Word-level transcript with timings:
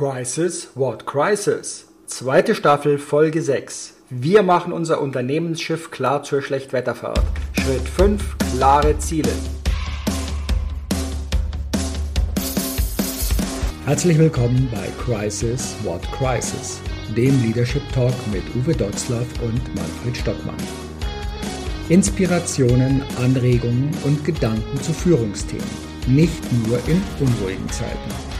Crisis, 0.00 0.70
what 0.76 1.04
crisis? 1.04 1.84
Zweite 2.06 2.54
Staffel, 2.54 2.96
Folge 2.96 3.42
6. 3.42 3.96
Wir 4.08 4.42
machen 4.42 4.72
unser 4.72 4.98
Unternehmensschiff 4.98 5.90
klar 5.90 6.22
zur 6.22 6.40
Schlechtwetterfahrt. 6.40 7.22
Schritt 7.52 7.86
5, 7.86 8.36
klare 8.56 8.98
Ziele. 8.98 9.28
Herzlich 13.84 14.18
willkommen 14.18 14.70
bei 14.72 14.88
Crisis, 15.04 15.76
what 15.84 16.00
crisis? 16.12 16.80
Dem 17.14 17.38
Leadership 17.42 17.82
Talk 17.92 18.14
mit 18.32 18.44
Uwe 18.56 18.74
Dotzlaff 18.74 19.28
und 19.42 19.62
Manfred 19.74 20.16
Stockmann. 20.16 20.56
Inspirationen, 21.90 23.02
Anregungen 23.18 23.90
und 24.04 24.24
Gedanken 24.24 24.80
zu 24.80 24.94
Führungsthemen. 24.94 25.68
Nicht 26.06 26.42
nur 26.66 26.78
in 26.88 27.02
unruhigen 27.20 27.68
Zeiten. 27.68 28.39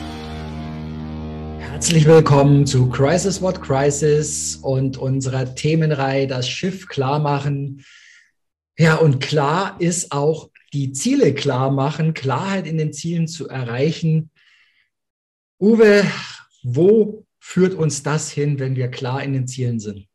Herzlich 1.81 2.05
willkommen 2.05 2.67
zu 2.67 2.89
Crisis 2.89 3.41
What 3.41 3.59
Crisis 3.59 4.55
und 4.61 4.97
unserer 4.97 5.55
Themenreihe 5.55 6.27
Das 6.27 6.47
Schiff 6.47 6.87
klar 6.87 7.17
machen. 7.17 7.83
Ja, 8.77 8.97
und 8.97 9.19
klar 9.19 9.77
ist 9.79 10.11
auch 10.11 10.51
die 10.73 10.91
Ziele 10.91 11.33
klar 11.33 11.71
machen, 11.71 12.13
Klarheit 12.13 12.67
in 12.67 12.77
den 12.77 12.93
Zielen 12.93 13.27
zu 13.27 13.49
erreichen. 13.49 14.29
Uwe, 15.59 16.05
wo 16.61 17.25
führt 17.39 17.73
uns 17.73 18.03
das 18.03 18.29
hin, 18.29 18.59
wenn 18.59 18.75
wir 18.75 18.89
klar 18.91 19.23
in 19.23 19.33
den 19.33 19.47
Zielen 19.47 19.79
sind? 19.79 20.05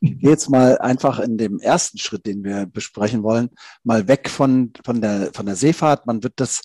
Ich 0.00 0.18
gehe 0.18 0.30
jetzt 0.30 0.48
mal 0.48 0.78
einfach 0.78 1.20
in 1.20 1.36
dem 1.36 1.60
ersten 1.60 1.98
Schritt, 1.98 2.24
den 2.24 2.42
wir 2.42 2.64
besprechen 2.64 3.22
wollen, 3.22 3.50
mal 3.84 4.08
weg 4.08 4.30
von, 4.30 4.72
von, 4.82 5.02
der, 5.02 5.30
von 5.34 5.44
der 5.44 5.56
Seefahrt. 5.56 6.06
Man 6.06 6.22
wird 6.22 6.32
das 6.36 6.62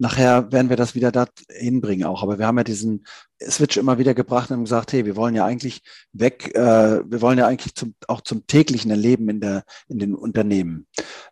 nachher 0.00 0.50
werden 0.50 0.70
wir 0.70 0.76
das 0.76 0.94
wieder 0.94 1.12
da 1.12 1.26
hinbringen 1.50 2.06
auch. 2.06 2.22
Aber 2.22 2.38
wir 2.38 2.46
haben 2.46 2.58
ja 2.58 2.64
diesen 2.64 3.04
Switch 3.42 3.76
immer 3.76 3.98
wieder 3.98 4.14
gebracht 4.14 4.50
und 4.50 4.64
gesagt, 4.64 4.92
hey, 4.92 5.04
wir 5.04 5.14
wollen 5.14 5.34
ja 5.34 5.44
eigentlich 5.44 5.82
weg, 6.12 6.54
äh, 6.54 7.02
wir 7.04 7.20
wollen 7.20 7.38
ja 7.38 7.46
eigentlich 7.46 7.74
zum, 7.74 7.94
auch 8.08 8.22
zum 8.22 8.46
täglichen 8.46 8.90
Erleben 8.90 9.28
in, 9.28 9.40
der, 9.40 9.64
in 9.88 9.98
den 9.98 10.14
Unternehmen. 10.14 10.86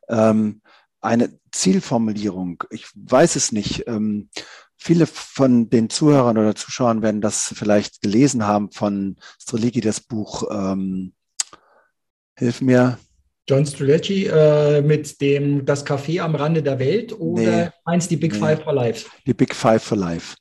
Ähm, 0.08 0.60
eine 1.00 1.30
Zielformulierung, 1.50 2.64
ich 2.70 2.86
weiß 2.94 3.36
es 3.36 3.52
nicht. 3.52 3.86
Ähm, 3.86 4.28
viele 4.76 5.06
von 5.06 5.70
den 5.70 5.88
Zuhörern 5.88 6.36
oder 6.36 6.54
Zuschauern 6.54 7.02
werden 7.02 7.20
das 7.20 7.54
vielleicht 7.56 8.02
gelesen 8.02 8.46
haben 8.46 8.70
von 8.70 9.16
Streligi, 9.40 9.80
das 9.80 10.00
Buch 10.00 10.44
ähm, 10.50 11.14
Hilf 12.38 12.60
mir, 12.60 12.98
John 13.48 13.64
Strelacci 13.64 14.26
äh, 14.26 14.82
mit 14.82 15.20
dem 15.22 15.64
Das 15.64 15.86
Café 15.86 16.20
am 16.20 16.34
Rande 16.34 16.62
der 16.62 16.78
Welt 16.78 17.18
oder 17.18 17.64
nee, 17.64 17.70
meinst 17.86 18.10
die 18.10 18.16
Big 18.16 18.34
nee, 18.34 18.38
Five 18.38 18.62
for 18.62 18.74
Life? 18.74 19.06
Die 19.26 19.34
Big 19.34 19.54
Five 19.54 19.82
for 19.82 19.96
Life. 19.96 20.36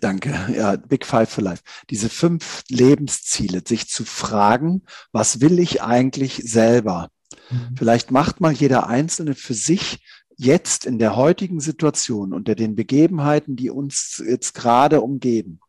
Danke. 0.00 0.34
Ja, 0.56 0.76
Big 0.76 1.04
Five 1.04 1.28
for 1.28 1.44
Life. 1.44 1.62
Diese 1.90 2.08
fünf 2.08 2.62
Lebensziele, 2.70 3.62
sich 3.66 3.88
zu 3.88 4.04
fragen, 4.04 4.84
was 5.12 5.40
will 5.40 5.58
ich 5.58 5.82
eigentlich 5.82 6.36
selber? 6.36 7.08
Mhm. 7.50 7.76
Vielleicht 7.76 8.10
macht 8.10 8.40
mal 8.40 8.52
jeder 8.52 8.86
Einzelne 8.86 9.34
für 9.34 9.54
sich 9.54 9.98
jetzt 10.36 10.86
in 10.86 10.98
der 10.98 11.16
heutigen 11.16 11.60
Situation 11.60 12.32
unter 12.32 12.54
den 12.54 12.74
Begebenheiten, 12.74 13.54
die 13.54 13.70
uns 13.70 14.22
jetzt 14.26 14.54
gerade 14.54 15.00
umgeben, 15.00 15.60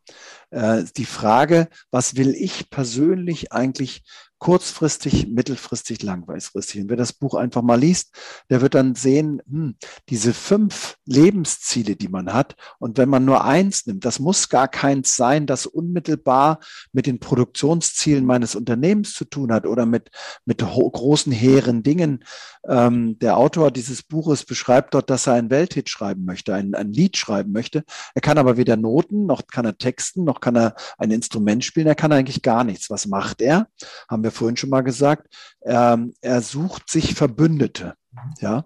äh, 0.50 0.84
die 0.96 1.04
Frage, 1.04 1.68
was 1.90 2.16
will 2.16 2.34
ich 2.34 2.70
persönlich 2.70 3.52
eigentlich 3.52 4.02
kurzfristig, 4.38 5.28
mittelfristig, 5.28 6.02
langfristig. 6.02 6.82
Und 6.82 6.90
wer 6.90 6.96
das 6.96 7.12
Buch 7.12 7.34
einfach 7.34 7.62
mal 7.62 7.80
liest, 7.80 8.14
der 8.50 8.60
wird 8.60 8.74
dann 8.74 8.94
sehen, 8.94 9.42
hm, 9.48 9.76
diese 10.08 10.34
fünf 10.34 10.96
Lebensziele, 11.06 11.96
die 11.96 12.08
man 12.08 12.32
hat, 12.32 12.54
und 12.78 12.98
wenn 12.98 13.08
man 13.08 13.24
nur 13.24 13.44
eins 13.44 13.86
nimmt, 13.86 14.04
das 14.04 14.18
muss 14.18 14.48
gar 14.48 14.68
keins 14.68 15.16
sein, 15.16 15.46
das 15.46 15.66
unmittelbar 15.66 16.60
mit 16.92 17.06
den 17.06 17.18
Produktionszielen 17.18 18.26
meines 18.26 18.54
Unternehmens 18.54 19.14
zu 19.14 19.24
tun 19.24 19.52
hat 19.52 19.66
oder 19.66 19.86
mit, 19.86 20.10
mit 20.44 20.58
großen, 20.58 21.32
hehren 21.32 21.82
Dingen. 21.82 22.24
Ähm, 22.68 23.18
der 23.18 23.36
Autor 23.36 23.70
dieses 23.70 24.02
Buches 24.02 24.44
beschreibt 24.44 24.94
dort, 24.94 25.10
dass 25.10 25.26
er 25.26 25.34
ein 25.34 25.50
Welthit 25.50 25.88
schreiben 25.88 26.24
möchte, 26.24 26.54
ein, 26.54 26.74
ein 26.74 26.92
Lied 26.92 27.16
schreiben 27.16 27.52
möchte. 27.52 27.84
Er 28.14 28.20
kann 28.20 28.38
aber 28.38 28.56
weder 28.56 28.76
Noten, 28.76 29.26
noch 29.26 29.46
kann 29.46 29.64
er 29.64 29.78
texten, 29.78 30.24
noch 30.24 30.40
kann 30.40 30.56
er 30.56 30.74
ein 30.98 31.10
Instrument 31.10 31.64
spielen, 31.64 31.86
er 31.86 31.94
kann 31.94 32.12
eigentlich 32.12 32.42
gar 32.42 32.64
nichts. 32.64 32.90
Was 32.90 33.06
macht 33.06 33.40
er? 33.40 33.68
Haben 34.08 34.22
wir 34.22 34.32
vorhin 34.36 34.56
schon 34.56 34.70
mal 34.70 34.82
gesagt, 34.82 35.34
ähm, 35.64 36.14
er 36.20 36.42
sucht 36.42 36.88
sich 36.90 37.14
Verbündete. 37.14 37.94
Ja, 38.40 38.64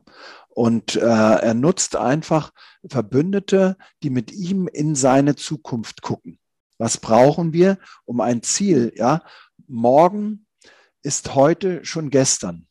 und 0.49 0.97
äh, 0.97 1.01
er 1.01 1.55
nutzt 1.55 1.97
einfach 1.97 2.53
Verbündete, 2.89 3.77
die 4.03 4.11
mit 4.11 4.33
ihm 4.33 4.69
in 4.69 4.95
seine 4.95 5.37
Zukunft 5.37 6.03
gucken. 6.03 6.39
Was 6.79 6.99
brauchen 6.99 7.53
wir, 7.53 7.79
um 8.05 8.21
ein 8.21 8.43
Ziel? 8.43 8.93
Ja, 8.97 9.23
morgen 9.67 10.47
ist 11.03 11.35
heute 11.35 11.85
schon 11.85 12.11
gestern. 12.11 12.67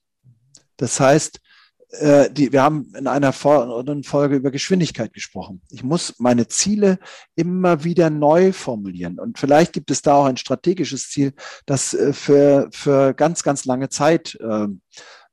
Das 0.78 1.00
heißt, 1.00 1.42
äh, 1.92 2.30
die, 2.30 2.52
wir 2.52 2.62
haben 2.62 2.94
in 2.96 3.08
einer 3.08 3.34
Folge 3.34 4.36
über 4.36 4.52
Geschwindigkeit 4.52 5.14
gesprochen. 5.14 5.62
Ich 5.70 5.84
muss 5.84 6.20
meine 6.20 6.48
Ziele 6.48 7.00
immer 7.36 7.84
wieder 7.84 8.10
neu 8.10 8.54
formulieren. 8.54 9.20
Und 9.20 9.40
vielleicht 9.40 9.74
gibt 9.74 9.90
es 9.90 10.02
da 10.02 10.14
auch 10.16 10.26
ein 10.26 10.38
strategisches 10.38 11.10
Ziel, 11.10 11.34
das 11.66 11.94
äh, 11.94 12.14
für, 12.14 12.70
für 12.72 13.14
ganz, 13.14 13.44
ganz 13.44 13.66
lange 13.66 13.90
Zeit 13.90 14.38
ähm, 14.42 14.82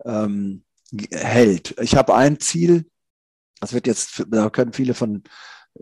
ähm, 0.04 0.64
hält. 1.10 1.74
Ich 1.80 1.94
habe 1.94 2.14
ein 2.14 2.40
Ziel, 2.40 2.86
das 3.60 3.72
wird 3.72 3.86
jetzt, 3.86 4.24
da 4.30 4.48
können 4.50 4.72
viele 4.72 4.94
von 4.94 5.24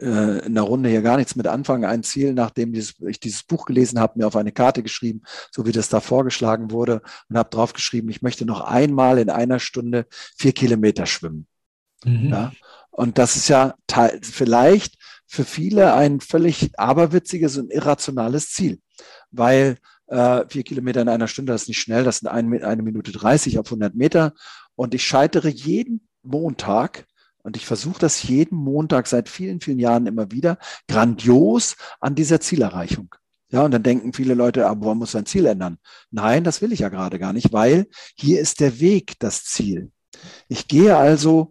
äh, 0.01 0.45
in 0.47 0.55
der 0.55 0.65
Runde 0.65 0.89
hier 0.89 1.03
gar 1.03 1.17
nichts 1.17 1.37
mit 1.37 1.47
anfangen. 1.47 1.85
Ein 1.85 2.03
Ziel, 2.03 2.35
nachdem 2.35 2.73
dieses, 2.73 2.95
ich 3.07 3.21
dieses 3.21 3.43
Buch 3.43 3.67
gelesen 3.67 4.01
habe, 4.01 4.19
mir 4.19 4.27
auf 4.27 4.37
eine 4.37 4.53
Karte 4.53 4.83
geschrieben, 4.83 5.23
so 5.51 5.67
wie 5.67 5.73
das 5.73 5.89
da 5.89 6.01
vorgeschlagen 6.01 6.71
wurde, 6.71 7.03
und 7.29 7.39
habe 7.39 7.51
drauf 7.51 7.73
geschrieben, 7.73 8.09
ich 8.09 8.23
möchte 8.23 8.45
noch 8.45 8.61
einmal 8.61 9.19
in 9.19 9.31
einer 9.31 9.59
Stunde 9.59 10.07
vier 10.37 10.53
Kilometer 10.53 11.07
schwimmen. 11.07 11.47
Mhm. 12.05 12.31
Ja? 12.31 12.53
Und 12.91 13.19
das 13.19 13.37
ist 13.37 13.49
ja 13.49 13.75
vielleicht 14.23 14.97
für 15.27 15.45
viele 15.45 15.95
ein 15.95 16.21
völlig 16.21 16.79
aberwitziges 16.79 17.57
und 17.57 17.73
irrationales 17.73 18.51
Ziel, 18.51 18.81
weil 19.31 19.79
äh, 20.07 20.45
vier 20.49 20.63
Kilometer 20.63 21.03
in 21.03 21.09
einer 21.09 21.29
Stunde, 21.29 21.53
das 21.53 21.63
ist 21.63 21.69
nicht 21.69 21.81
schnell, 21.81 22.05
das 22.05 22.19
sind 22.19 22.29
ein, 22.29 22.63
eine 22.63 22.83
Minute 22.83 23.11
30 23.11 23.59
auf 23.59 23.67
100 23.67 23.95
Meter. 23.95 24.35
Und 24.77 24.95
ich 24.95 25.05
scheitere 25.05 25.49
jeden 25.49 26.09
Montag 26.23 27.07
und 27.45 27.57
ich 27.57 27.67
versuche 27.67 27.99
das 28.01 28.23
jeden 28.25 28.57
Montag 28.57 29.07
seit 29.07 29.29
vielen, 29.29 29.61
vielen 29.61 29.79
Jahren 29.79 30.07
immer 30.07 30.33
wieder 30.33 30.59
grandios 30.89 31.77
an 32.01 32.15
dieser 32.15 32.41
Zielerreichung. 32.41 33.15
Ja, 33.51 33.63
und 33.63 33.71
dann 33.71 33.83
denken 33.85 34.13
viele 34.13 34.35
Leute, 34.35 34.67
aber 34.67 34.87
man 34.87 34.99
muss 34.99 35.13
sein 35.13 35.27
Ziel 35.27 35.47
ändern. 35.47 35.79
Nein, 36.11 36.43
das 36.43 36.61
will 36.61 36.73
ich 36.73 36.81
ja 36.81 36.89
gerade 36.89 37.19
gar 37.19 37.33
nicht, 37.33 37.53
weil 37.53 37.87
hier 38.17 38.41
ist 38.41 38.59
der 38.61 38.81
Weg 38.81 39.19
das 39.21 39.45
Ziel. 39.45 39.93
Ich 40.49 40.67
gehe 40.67 40.97
also 40.97 41.51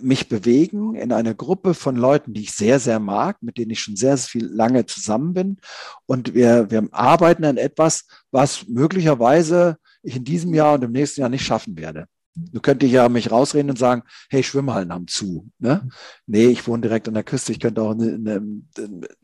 mich 0.00 0.28
bewegen 0.28 0.94
in 0.94 1.12
einer 1.12 1.34
Gruppe 1.34 1.74
von 1.74 1.96
Leuten, 1.96 2.32
die 2.32 2.42
ich 2.42 2.52
sehr, 2.52 2.80
sehr 2.80 2.98
mag, 2.98 3.42
mit 3.42 3.58
denen 3.58 3.72
ich 3.72 3.80
schon 3.80 3.96
sehr, 3.96 4.16
sehr 4.16 4.28
viel 4.28 4.46
lange 4.46 4.86
zusammen 4.86 5.34
bin. 5.34 5.58
Und 6.06 6.34
wir, 6.34 6.70
wir 6.70 6.88
arbeiten 6.92 7.44
an 7.44 7.58
etwas, 7.58 8.06
was 8.30 8.66
möglicherweise 8.68 9.76
ich 10.02 10.16
in 10.16 10.24
diesem 10.24 10.54
Jahr 10.54 10.74
und 10.74 10.84
im 10.84 10.92
nächsten 10.92 11.20
Jahr 11.20 11.28
nicht 11.28 11.44
schaffen 11.44 11.76
werde. 11.76 12.06
Du 12.34 12.60
könntest 12.60 12.92
ja 12.92 13.08
mich 13.08 13.30
rausreden 13.30 13.70
und 13.70 13.78
sagen, 13.78 14.02
hey, 14.30 14.42
Schwimmhallen 14.42 14.92
haben 14.92 15.06
zu. 15.06 15.50
Ne? 15.58 15.88
Nee, 16.26 16.46
ich 16.46 16.66
wohne 16.66 16.82
direkt 16.82 17.06
an 17.08 17.14
der 17.14 17.24
Küste, 17.24 17.52
ich 17.52 17.60
könnte 17.60 17.82
auch 17.82 17.94
ne, 17.94 18.18
ne, 18.18 18.62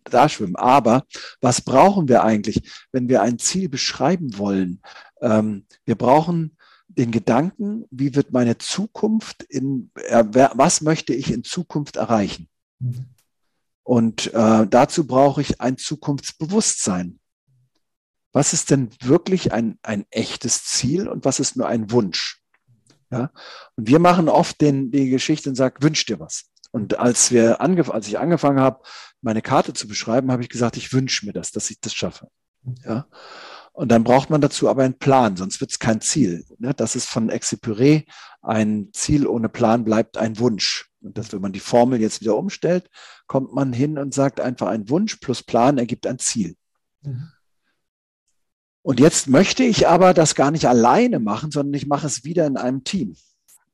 da 0.04 0.28
schwimmen. 0.28 0.56
Aber 0.56 1.04
was 1.40 1.62
brauchen 1.62 2.08
wir 2.08 2.22
eigentlich, 2.22 2.70
wenn 2.92 3.08
wir 3.08 3.22
ein 3.22 3.38
Ziel 3.38 3.70
beschreiben 3.70 4.36
wollen? 4.36 4.82
Ähm, 5.22 5.64
wir 5.86 5.94
brauchen 5.94 6.56
den 6.88 7.10
Gedanken, 7.10 7.84
wie 7.90 8.14
wird 8.14 8.32
meine 8.32 8.58
Zukunft 8.58 9.42
in, 9.44 9.90
äh, 9.94 10.24
was 10.30 10.82
möchte 10.82 11.14
ich 11.14 11.32
in 11.32 11.44
Zukunft 11.44 11.96
erreichen? 11.96 12.48
Und 13.84 14.34
äh, 14.34 14.66
dazu 14.66 15.06
brauche 15.06 15.40
ich 15.40 15.62
ein 15.62 15.78
Zukunftsbewusstsein. 15.78 17.20
Was 18.32 18.52
ist 18.52 18.70
denn 18.70 18.90
wirklich 19.00 19.52
ein, 19.52 19.78
ein 19.82 20.04
echtes 20.10 20.64
Ziel 20.64 21.08
und 21.08 21.24
was 21.24 21.40
ist 21.40 21.56
nur 21.56 21.66
ein 21.66 21.90
Wunsch? 21.90 22.37
Ja? 23.10 23.30
Und 23.76 23.88
wir 23.88 23.98
machen 23.98 24.28
oft 24.28 24.60
den, 24.60 24.90
die 24.90 25.10
Geschichte 25.10 25.48
und 25.48 25.56
sagen, 25.56 25.82
wünsch 25.82 26.04
dir 26.06 26.20
was. 26.20 26.44
Und 26.70 26.98
als 26.98 27.30
wir 27.30 27.60
als 27.60 28.08
ich 28.08 28.18
angefangen 28.18 28.60
habe, 28.60 28.80
meine 29.22 29.42
Karte 29.42 29.72
zu 29.72 29.88
beschreiben, 29.88 30.30
habe 30.30 30.42
ich 30.42 30.48
gesagt, 30.48 30.76
ich 30.76 30.92
wünsche 30.92 31.26
mir 31.26 31.32
das, 31.32 31.50
dass 31.50 31.70
ich 31.70 31.80
das 31.80 31.94
schaffe. 31.94 32.28
Ja. 32.84 33.06
Und 33.72 33.90
dann 33.90 34.04
braucht 34.04 34.28
man 34.28 34.40
dazu 34.40 34.68
aber 34.68 34.82
einen 34.82 34.98
Plan, 34.98 35.36
sonst 35.36 35.60
wird 35.60 35.70
es 35.70 35.78
kein 35.78 36.00
Ziel. 36.00 36.44
Ne? 36.58 36.74
Das 36.74 36.96
ist 36.96 37.08
von 37.08 37.30
Exipuré, 37.30 38.06
ein 38.42 38.88
Ziel 38.92 39.26
ohne 39.26 39.48
Plan 39.48 39.84
bleibt 39.84 40.16
ein 40.16 40.38
Wunsch. 40.38 40.90
Und 41.00 41.16
das, 41.16 41.32
wenn 41.32 41.40
man 41.40 41.52
die 41.52 41.60
Formel 41.60 42.00
jetzt 42.00 42.20
wieder 42.20 42.36
umstellt, 42.36 42.90
kommt 43.26 43.54
man 43.54 43.72
hin 43.72 43.98
und 43.98 44.14
sagt 44.14 44.40
einfach 44.40 44.66
ein 44.66 44.90
Wunsch 44.90 45.16
plus 45.16 45.42
Plan 45.44 45.78
ergibt 45.78 46.06
ein 46.06 46.18
Ziel. 46.18 46.56
Mhm. 47.02 47.28
Und 48.88 49.00
jetzt 49.00 49.28
möchte 49.28 49.64
ich 49.64 49.86
aber 49.86 50.14
das 50.14 50.34
gar 50.34 50.50
nicht 50.50 50.66
alleine 50.66 51.20
machen, 51.20 51.50
sondern 51.50 51.74
ich 51.74 51.86
mache 51.86 52.06
es 52.06 52.24
wieder 52.24 52.46
in 52.46 52.56
einem 52.56 52.84
Team. 52.84 53.16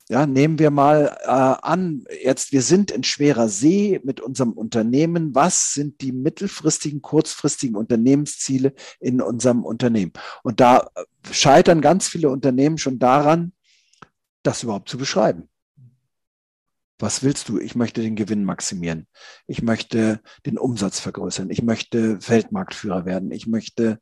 Ja, 0.08 0.26
nehmen 0.26 0.58
wir 0.58 0.72
mal 0.72 1.16
äh, 1.22 1.28
an, 1.28 2.04
jetzt 2.20 2.50
wir 2.50 2.62
sind 2.62 2.90
in 2.90 3.04
schwerer 3.04 3.48
See 3.48 4.00
mit 4.02 4.20
unserem 4.20 4.50
Unternehmen. 4.50 5.32
Was 5.32 5.72
sind 5.72 6.00
die 6.00 6.10
mittelfristigen, 6.10 7.00
kurzfristigen 7.00 7.76
Unternehmensziele 7.76 8.74
in 8.98 9.20
unserem 9.20 9.64
Unternehmen? 9.64 10.14
Und 10.42 10.58
da 10.58 10.90
scheitern 11.30 11.80
ganz 11.80 12.08
viele 12.08 12.28
Unternehmen 12.28 12.76
schon 12.76 12.98
daran, 12.98 13.52
das 14.42 14.64
überhaupt 14.64 14.88
zu 14.88 14.98
beschreiben. 14.98 15.48
Was 16.98 17.22
willst 17.22 17.48
du? 17.48 17.60
Ich 17.60 17.76
möchte 17.76 18.02
den 18.02 18.16
Gewinn 18.16 18.44
maximieren. 18.44 19.06
Ich 19.46 19.62
möchte 19.62 20.20
den 20.44 20.58
Umsatz 20.58 20.98
vergrößern. 20.98 21.50
Ich 21.50 21.62
möchte 21.62 22.18
Weltmarktführer 22.28 23.04
werden. 23.06 23.30
Ich 23.30 23.46
möchte 23.46 24.00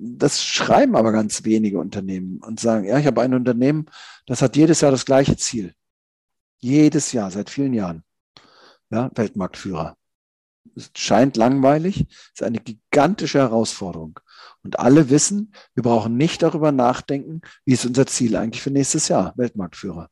das 0.00 0.44
schreiben 0.44 0.96
aber 0.96 1.12
ganz 1.12 1.44
wenige 1.44 1.78
Unternehmen 1.78 2.38
und 2.38 2.60
sagen, 2.60 2.84
ja, 2.84 2.98
ich 2.98 3.06
habe 3.06 3.22
ein 3.22 3.34
Unternehmen, 3.34 3.86
das 4.26 4.42
hat 4.42 4.56
jedes 4.56 4.80
Jahr 4.80 4.90
das 4.90 5.04
gleiche 5.04 5.36
Ziel. 5.36 5.74
Jedes 6.58 7.12
Jahr, 7.12 7.30
seit 7.30 7.50
vielen 7.50 7.74
Jahren. 7.74 8.04
Ja, 8.90 9.10
Weltmarktführer. 9.14 9.96
Es 10.74 10.90
scheint 10.96 11.36
langweilig, 11.36 12.06
ist 12.32 12.42
eine 12.42 12.60
gigantische 12.60 13.38
Herausforderung. 13.38 14.20
Und 14.62 14.78
alle 14.78 15.10
wissen, 15.10 15.52
wir 15.74 15.82
brauchen 15.82 16.16
nicht 16.16 16.42
darüber 16.42 16.72
nachdenken, 16.72 17.40
wie 17.64 17.72
ist 17.72 17.86
unser 17.86 18.06
Ziel 18.06 18.36
eigentlich 18.36 18.62
für 18.62 18.70
nächstes 18.70 19.08
Jahr, 19.08 19.32
Weltmarktführer. 19.36 20.10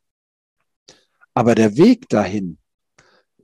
Aber 1.35 1.55
der 1.55 1.77
Weg 1.77 2.09
dahin, 2.09 2.59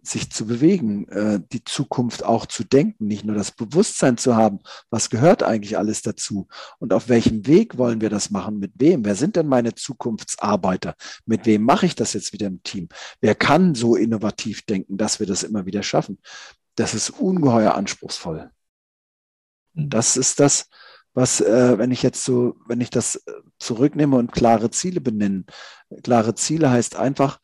sich 0.03 0.31
zu 0.31 0.47
bewegen, 0.47 1.07
äh, 1.09 1.41
die 1.53 1.65
Zukunft 1.65 2.25
auch 2.25 2.47
zu 2.47 2.65
denken, 2.65 3.07
nicht 3.07 3.25
nur 3.25 3.37
das 3.37 3.53
Bewusstsein 3.53 4.19
zu 4.19 4.37
haben, 4.37 4.59
was 4.91 5.11
gehört 5.11 5.43
eigentlich 5.43 5.79
alles 5.79 6.03
dazu 6.03 6.49
und 6.79 6.93
auf 6.93 7.09
welchem 7.09 7.47
Weg 7.47 7.79
wollen 7.79 8.01
wir 8.01 8.11
das 8.11 8.31
machen, 8.31 8.59
mit 8.59 8.73
wem, 8.77 9.05
wer 9.05 9.15
sind 9.15 9.37
denn 9.37 9.47
meine 9.47 9.75
Zukunftsarbeiter, 9.75 10.97
mit 11.25 11.47
wem 11.47 11.63
mache 11.63 11.87
ich 11.87 11.95
das 11.95 12.13
jetzt 12.13 12.33
wieder 12.33 12.49
im 12.49 12.63
Team, 12.63 12.89
wer 13.21 13.35
kann 13.35 13.75
so 13.75 13.95
innovativ 13.95 14.63
denken, 14.63 14.97
dass 14.97 15.21
wir 15.21 15.27
das 15.27 15.43
immer 15.45 15.67
wieder 15.67 15.83
schaffen. 15.83 16.19
Das 16.75 16.95
ist 16.95 17.11
ungeheuer 17.11 17.75
anspruchsvoll. 17.75 18.51
Mhm. 19.75 19.91
Das 19.91 20.17
ist 20.17 20.41
das, 20.41 20.69
was, 21.15 21.41
äh, 21.41 21.79
wenn 21.79 21.91
ich 21.91 22.03
jetzt 22.03 22.25
so, 22.25 22.57
wenn 22.67 22.81
ich 22.81 22.91
das 22.91 23.17
äh, 23.17 23.33
zurücknehme 23.59 24.17
und 24.17 24.33
klare 24.33 24.71
Ziele 24.71 25.01
benenne. 25.01 25.45
Klare 26.03 26.35
Ziele 26.35 26.71
heißt 26.71 26.97
einfach, 26.97 27.39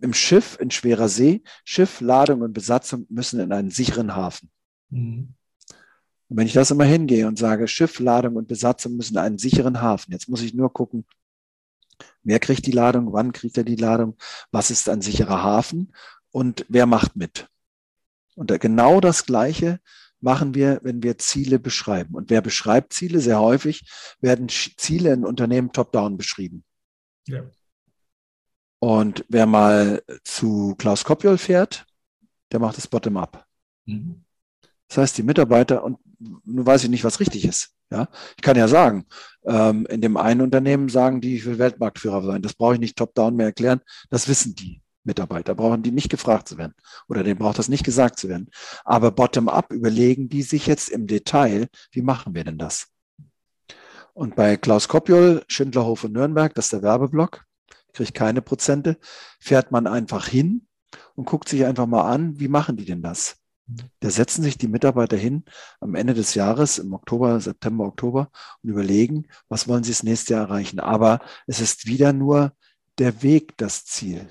im 0.00 0.12
Schiff 0.12 0.58
in 0.60 0.70
schwerer 0.70 1.08
See, 1.08 1.42
Schiff, 1.64 2.00
Ladung 2.00 2.42
und 2.42 2.52
Besatzung 2.52 3.06
müssen 3.08 3.40
in 3.40 3.52
einen 3.52 3.70
sicheren 3.70 4.14
Hafen. 4.14 4.50
Mhm. 4.90 5.34
Und 6.28 6.36
wenn 6.36 6.46
ich 6.46 6.52
das 6.52 6.70
immer 6.70 6.84
hingehe 6.84 7.26
und 7.26 7.38
sage, 7.38 7.66
Schiff, 7.66 7.98
Ladung 7.98 8.36
und 8.36 8.46
Besatzung 8.48 8.96
müssen 8.96 9.14
in 9.14 9.22
einen 9.22 9.38
sicheren 9.38 9.82
Hafen, 9.82 10.12
jetzt 10.12 10.28
muss 10.28 10.42
ich 10.42 10.54
nur 10.54 10.72
gucken, 10.72 11.04
wer 12.22 12.38
kriegt 12.38 12.66
die 12.66 12.72
Ladung, 12.72 13.12
wann 13.12 13.32
kriegt 13.32 13.58
er 13.58 13.64
die 13.64 13.76
Ladung, 13.76 14.16
was 14.52 14.70
ist 14.70 14.88
ein 14.88 15.02
sicherer 15.02 15.42
Hafen 15.42 15.92
und 16.30 16.64
wer 16.68 16.86
macht 16.86 17.16
mit. 17.16 17.48
Und 18.36 18.58
genau 18.60 19.00
das 19.00 19.26
Gleiche 19.26 19.80
machen 20.20 20.54
wir, 20.54 20.80
wenn 20.82 21.02
wir 21.02 21.18
Ziele 21.18 21.58
beschreiben. 21.58 22.14
Und 22.14 22.30
wer 22.30 22.42
beschreibt 22.42 22.92
Ziele? 22.92 23.20
Sehr 23.20 23.40
häufig 23.40 23.90
werden 24.20 24.48
Ziele 24.48 25.12
in 25.12 25.24
Unternehmen 25.24 25.72
top-down 25.72 26.16
beschrieben. 26.16 26.64
Ja. 27.26 27.42
Und 28.80 29.24
wer 29.28 29.46
mal 29.46 30.02
zu 30.24 30.74
Klaus 30.78 31.04
Kopjol 31.04 31.38
fährt, 31.38 31.86
der 32.50 32.60
macht 32.60 32.76
das 32.76 32.88
Bottom-up. 32.88 33.46
Mhm. 33.84 34.24
Das 34.88 34.98
heißt, 34.98 35.18
die 35.18 35.22
Mitarbeiter, 35.22 35.84
und 35.84 35.98
nun 36.18 36.66
weiß 36.66 36.84
ich 36.84 36.90
nicht, 36.90 37.04
was 37.04 37.20
richtig 37.20 37.44
ist. 37.44 37.74
Ja, 37.92 38.08
ich 38.36 38.42
kann 38.42 38.56
ja 38.56 38.68
sagen, 38.68 39.06
ähm, 39.44 39.84
in 39.86 40.00
dem 40.00 40.16
einen 40.16 40.42
Unternehmen 40.42 40.88
sagen 40.88 41.20
die, 41.20 41.36
ich 41.36 41.44
will 41.44 41.58
Weltmarktführer 41.58 42.22
sein. 42.22 42.40
Das 42.40 42.54
brauche 42.54 42.74
ich 42.74 42.80
nicht 42.80 42.96
top-down 42.96 43.34
mehr 43.34 43.46
erklären. 43.46 43.80
Das 44.10 44.28
wissen 44.28 44.54
die 44.54 44.80
Mitarbeiter. 45.02 45.56
Brauchen 45.56 45.82
die 45.82 45.90
nicht 45.90 46.08
gefragt 46.08 46.48
zu 46.48 46.56
werden. 46.56 46.74
Oder 47.08 47.24
denen 47.24 47.38
braucht 47.38 47.58
das 47.58 47.68
nicht 47.68 47.84
gesagt 47.84 48.18
zu 48.18 48.28
werden. 48.28 48.48
Aber 48.84 49.10
bottom-up 49.10 49.72
überlegen 49.72 50.28
die 50.28 50.42
sich 50.42 50.66
jetzt 50.66 50.88
im 50.88 51.06
Detail, 51.08 51.68
wie 51.90 52.02
machen 52.02 52.34
wir 52.34 52.44
denn 52.44 52.58
das? 52.58 52.88
Und 54.12 54.36
bei 54.36 54.56
Klaus 54.56 54.86
Kopjol, 54.86 55.44
Schindlerhof 55.48 56.04
und 56.04 56.12
Nürnberg, 56.12 56.54
das 56.54 56.66
ist 56.66 56.72
der 56.72 56.82
Werbeblock, 56.82 57.44
kriegt 57.92 58.14
keine 58.14 58.42
Prozente, 58.42 58.98
fährt 59.38 59.72
man 59.72 59.86
einfach 59.86 60.26
hin 60.26 60.66
und 61.14 61.26
guckt 61.26 61.48
sich 61.48 61.64
einfach 61.64 61.86
mal 61.86 62.10
an, 62.10 62.38
wie 62.40 62.48
machen 62.48 62.76
die 62.76 62.84
denn 62.84 63.02
das? 63.02 63.36
Da 64.00 64.10
setzen 64.10 64.42
sich 64.42 64.58
die 64.58 64.68
Mitarbeiter 64.68 65.16
hin 65.16 65.44
am 65.80 65.94
Ende 65.94 66.14
des 66.14 66.34
Jahres, 66.34 66.78
im 66.78 66.92
Oktober, 66.92 67.40
September, 67.40 67.84
Oktober 67.84 68.30
und 68.62 68.70
überlegen, 68.70 69.28
was 69.48 69.68
wollen 69.68 69.84
sie 69.84 69.92
das 69.92 70.02
nächste 70.02 70.34
Jahr 70.34 70.48
erreichen. 70.48 70.80
Aber 70.80 71.20
es 71.46 71.60
ist 71.60 71.86
wieder 71.86 72.12
nur 72.12 72.52
der 72.98 73.22
Weg 73.22 73.56
das 73.58 73.84
Ziel. 73.84 74.28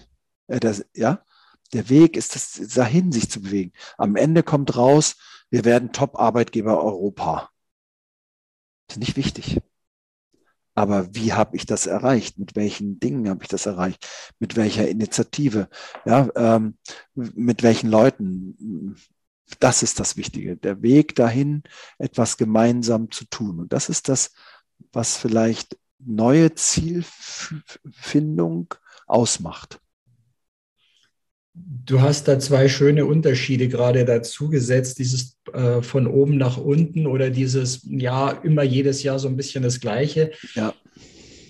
Äh, 0.48 0.60
das, 0.60 0.86
ja, 0.94 1.24
der 1.74 1.90
Weg 1.90 2.18
ist 2.18 2.36
es, 2.36 2.74
dahin 2.74 3.12
sich 3.12 3.30
zu 3.30 3.42
bewegen. 3.42 3.72
Am 3.98 4.16
Ende 4.16 4.44
kommt 4.44 4.76
raus, 4.76 5.16
wir 5.50 5.66
werden 5.66 5.94
Top-Arbeitgeber 5.94 6.84
Europa. 6.84 7.50
Das 8.88 8.98
ist 8.98 9.00
nicht 9.00 9.18
wichtig. 9.18 9.62
Aber 10.80 11.14
wie 11.14 11.34
habe 11.34 11.58
ich 11.58 11.66
das 11.66 11.88
erreicht? 11.88 12.40
Mit 12.40 12.56
welchen 12.56 13.02
Dingen 13.02 13.28
habe 13.28 13.44
ich 13.44 13.50
das 13.50 13.66
erreicht? 13.66 14.08
Mit 14.40 14.56
welcher 14.56 14.88
Initiative? 14.88 15.68
Ja, 16.06 16.30
ähm, 16.36 16.78
mit 17.16 17.64
welchen 17.64 17.90
Leuten? 17.90 18.96
Das 19.60 19.84
ist 19.84 20.00
das 20.00 20.16
Wichtige. 20.16 20.56
Der 20.56 20.82
Weg 20.82 21.16
dahin, 21.16 21.64
etwas 21.98 22.38
gemeinsam 22.38 23.12
zu 23.12 23.26
tun. 23.26 23.60
Und 23.60 23.74
das 23.74 23.90
ist 23.90 24.08
das, 24.08 24.32
was 24.94 25.18
vielleicht 25.18 25.78
neue 25.98 26.56
Zielfindung 26.56 28.74
ausmacht. 29.06 29.82
Du 31.86 32.02
hast 32.02 32.28
da 32.28 32.38
zwei 32.40 32.68
schöne 32.68 33.06
Unterschiede 33.06 33.68
gerade 33.68 34.06
dazu 34.06 34.50
gesetzt, 34.50 35.00
dieses 35.00 35.38
äh, 35.54 35.82
von 35.82 36.06
oben 36.08 36.38
nach 36.38 36.58
unten 36.58 37.08
oder 37.08 37.30
dieses, 37.30 37.82
ja, 37.90 38.30
immer 38.32 38.64
jedes 38.64 39.02
Jahr 39.02 39.18
so 39.18 39.28
ein 39.28 39.36
bisschen 39.36 39.64
das 39.64 39.80
Gleiche. 39.80 40.32
Ja. 40.54 40.74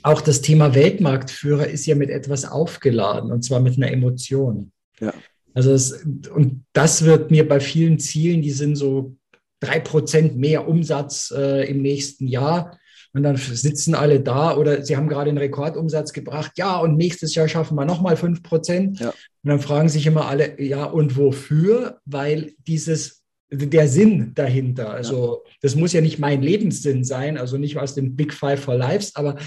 Auch 0.01 0.21
das 0.21 0.41
Thema 0.41 0.75
Weltmarktführer 0.75 1.67
ist 1.67 1.85
ja 1.85 1.95
mit 1.95 2.09
etwas 2.09 2.45
aufgeladen 2.45 3.31
und 3.31 3.43
zwar 3.43 3.59
mit 3.59 3.75
einer 3.75 3.91
Emotion. 3.91 4.71
Ja. 4.99 5.13
Also 5.53 5.73
es, 5.73 6.05
und 6.33 6.63
das 6.73 7.03
wird 7.03 7.31
mir 7.31 7.47
bei 7.47 7.59
vielen 7.59 7.99
Zielen, 7.99 8.41
die 8.41 8.51
sind 8.51 8.75
so 8.75 9.17
drei 9.59 9.79
Prozent 9.79 10.37
mehr 10.37 10.67
Umsatz 10.67 11.33
äh, 11.35 11.69
im 11.69 11.81
nächsten 11.81 12.27
Jahr, 12.27 12.79
und 13.13 13.23
dann 13.23 13.37
sitzen 13.37 13.95
alle 13.95 14.19
da 14.19 14.55
oder 14.55 14.83
sie 14.83 14.95
haben 14.95 15.09
gerade 15.09 15.29
einen 15.29 15.39
Rekordumsatz 15.39 16.13
gebracht. 16.13 16.51
Ja, 16.57 16.77
und 16.77 16.95
nächstes 16.95 17.33
Jahr 17.33 17.47
schaffen 17.47 17.75
wir 17.75 17.85
nochmal 17.85 18.17
5 18.17 18.43
Prozent. 18.43 18.99
Ja. 18.99 19.09
Und 19.09 19.49
dann 19.49 19.59
fragen 19.59 19.89
sich 19.89 20.05
immer 20.05 20.27
alle, 20.27 20.61
ja, 20.61 20.85
und 20.85 21.17
wofür? 21.17 21.99
Weil 22.05 22.53
dieses, 22.67 23.23
der 23.49 23.87
Sinn 23.87 24.33
dahinter, 24.35 24.91
also 24.91 25.41
ja. 25.43 25.51
das 25.61 25.75
muss 25.75 25.93
ja 25.93 26.01
nicht 26.01 26.19
mein 26.19 26.43
Lebenssinn 26.43 27.03
sein, 27.03 27.37
also 27.37 27.57
nicht 27.57 27.77
aus 27.77 27.95
dem 27.95 28.15
Big 28.15 28.33
Five 28.33 28.59
for 28.59 28.75
Lives, 28.75 29.15
aber 29.15 29.37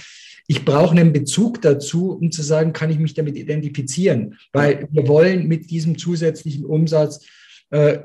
ich 0.49 0.64
brauche 0.64 0.90
einen 0.90 1.12
Bezug 1.12 1.62
dazu, 1.62 2.11
um 2.12 2.33
zu 2.33 2.42
sagen, 2.42 2.73
kann 2.73 2.90
ich 2.90 2.99
mich 2.99 3.14
damit 3.14 3.37
identifizieren? 3.37 4.38
Weil 4.52 4.88
wir 4.90 5.07
wollen 5.07 5.47
mit 5.47 5.71
diesem 5.71 5.97
zusätzlichen 5.97 6.64
Umsatz 6.64 7.25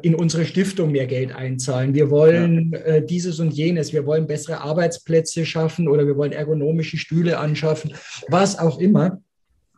in 0.02 0.16
unsere 0.16 0.46
Stiftung 0.46 0.92
mehr 0.94 1.08
Geld 1.08 1.36
einzahlen. 1.36 1.94
Wir 1.94 2.10
wollen 2.10 2.72
ja. 2.72 2.80
äh, 2.80 3.06
dieses 3.06 3.40
und 3.40 3.52
jenes. 3.52 3.92
Wir 3.92 4.06
wollen 4.06 4.26
bessere 4.26 4.62
Arbeitsplätze 4.62 5.46
schaffen 5.46 5.90
oder 5.90 6.08
wir 6.08 6.16
wollen 6.16 6.32
ergonomische 6.32 6.98
Stühle 6.98 7.38
anschaffen, 7.38 7.94
was 8.30 8.58
auch 8.58 8.80
immer. 8.80 9.22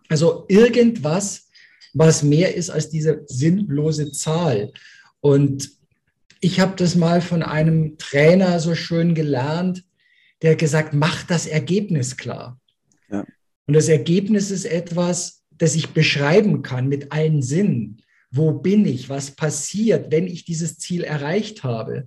Also 0.08 0.46
irgendwas, 0.48 1.50
was 1.94 2.22
mehr 2.22 2.54
ist 2.54 2.70
als 2.70 2.90
diese 2.90 3.24
sinnlose 3.26 4.12
Zahl. 4.12 4.72
Und 5.22 5.72
ich 6.40 6.60
habe 6.60 6.76
das 6.76 6.96
mal 6.96 7.20
von 7.22 7.42
einem 7.42 7.98
Trainer 7.98 8.60
so 8.60 8.76
schön 8.76 9.16
gelernt, 9.16 9.84
der 10.44 10.56
gesagt, 10.56 10.94
mach 10.94 11.24
das 11.24 11.48
Ergebnis 11.48 12.16
klar. 12.16 12.60
Ja. 13.12 13.26
Und 13.66 13.74
das 13.74 13.88
Ergebnis 13.88 14.52
ist 14.52 14.66
etwas, 14.66 15.44
das 15.58 15.76
ich 15.76 15.90
beschreiben 15.90 16.62
kann 16.62 16.88
mit 16.88 17.12
allen 17.12 17.42
Sinnen 17.42 18.04
wo 18.32 18.52
bin 18.52 18.86
ich, 18.86 19.10
was 19.10 19.32
passiert, 19.32 20.12
wenn 20.12 20.28
ich 20.28 20.46
dieses 20.46 20.78
Ziel 20.78 21.04
erreicht 21.04 21.64
habe. 21.64 22.06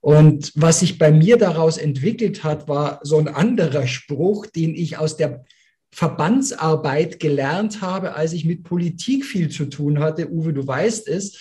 Und 0.00 0.52
was 0.54 0.80
sich 0.80 0.98
bei 0.98 1.10
mir 1.10 1.36
daraus 1.36 1.78
entwickelt 1.78 2.44
hat, 2.44 2.68
war 2.68 3.00
so 3.02 3.18
ein 3.18 3.28
anderer 3.28 3.86
Spruch, 3.86 4.46
den 4.46 4.74
ich 4.74 4.98
aus 4.98 5.16
der 5.16 5.44
Verbandsarbeit 5.90 7.18
gelernt 7.20 7.80
habe, 7.80 8.14
als 8.14 8.32
ich 8.32 8.44
mit 8.44 8.64
Politik 8.64 9.24
viel 9.24 9.48
zu 9.48 9.66
tun 9.66 9.98
hatte. 9.98 10.30
Uwe, 10.30 10.52
du 10.52 10.66
weißt 10.66 11.08
es. 11.08 11.38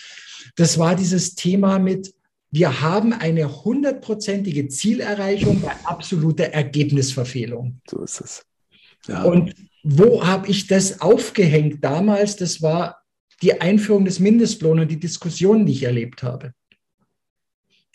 das 0.55 0.77
war 0.79 0.95
dieses 0.95 1.35
Thema 1.35 1.77
mit, 1.77 2.13
wir 2.51 2.81
haben 2.81 3.11
eine 3.11 3.65
hundertprozentige 3.65 4.69
Zielerreichung 4.69 5.61
bei 5.61 5.73
absoluter 5.83 6.45
Ergebnisverfehlung. 6.45 7.81
So 7.89 8.01
ist 8.01 8.21
es. 8.21 8.45
Ja. 9.07 9.23
Und 9.23 9.53
wo 9.83 10.25
habe 10.25 10.47
ich 10.47 10.67
das 10.67 11.01
aufgehängt 11.01 11.83
damals? 11.83 12.37
Das 12.37 12.61
war 12.61 13.04
die 13.41 13.59
Einführung 13.61 14.05
des 14.05 14.19
Mindestlohns 14.19 14.81
und 14.81 14.91
die 14.91 14.99
Diskussion, 14.99 15.65
die 15.65 15.73
ich 15.73 15.83
erlebt 15.83 16.23
habe. 16.23 16.53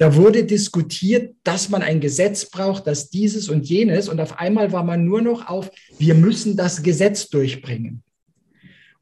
Da 0.00 0.14
wurde 0.16 0.44
diskutiert, 0.44 1.36
dass 1.44 1.68
man 1.68 1.82
ein 1.82 2.00
Gesetz 2.00 2.48
braucht, 2.48 2.86
dass 2.86 3.10
dieses 3.10 3.50
und 3.50 3.68
jenes. 3.68 4.08
Und 4.08 4.18
auf 4.18 4.38
einmal 4.38 4.72
war 4.72 4.82
man 4.82 5.04
nur 5.04 5.20
noch 5.20 5.46
auf, 5.46 5.70
wir 5.98 6.14
müssen 6.14 6.56
das 6.56 6.82
Gesetz 6.82 7.28
durchbringen. 7.28 8.02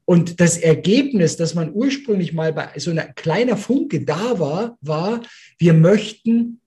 Und 0.03 0.41
das 0.41 0.57
Ergebnis, 0.57 1.37
das 1.37 1.55
man 1.55 1.71
ursprünglich 1.73 2.33
mal 2.33 2.51
bei 2.51 2.77
so 2.77 2.91
einer 2.91 3.13
kleiner 3.13 3.55
Funke 3.55 4.03
da 4.03 4.39
war, 4.39 4.77
war, 4.81 5.21
wir 5.57 5.73
möchten 5.73 6.59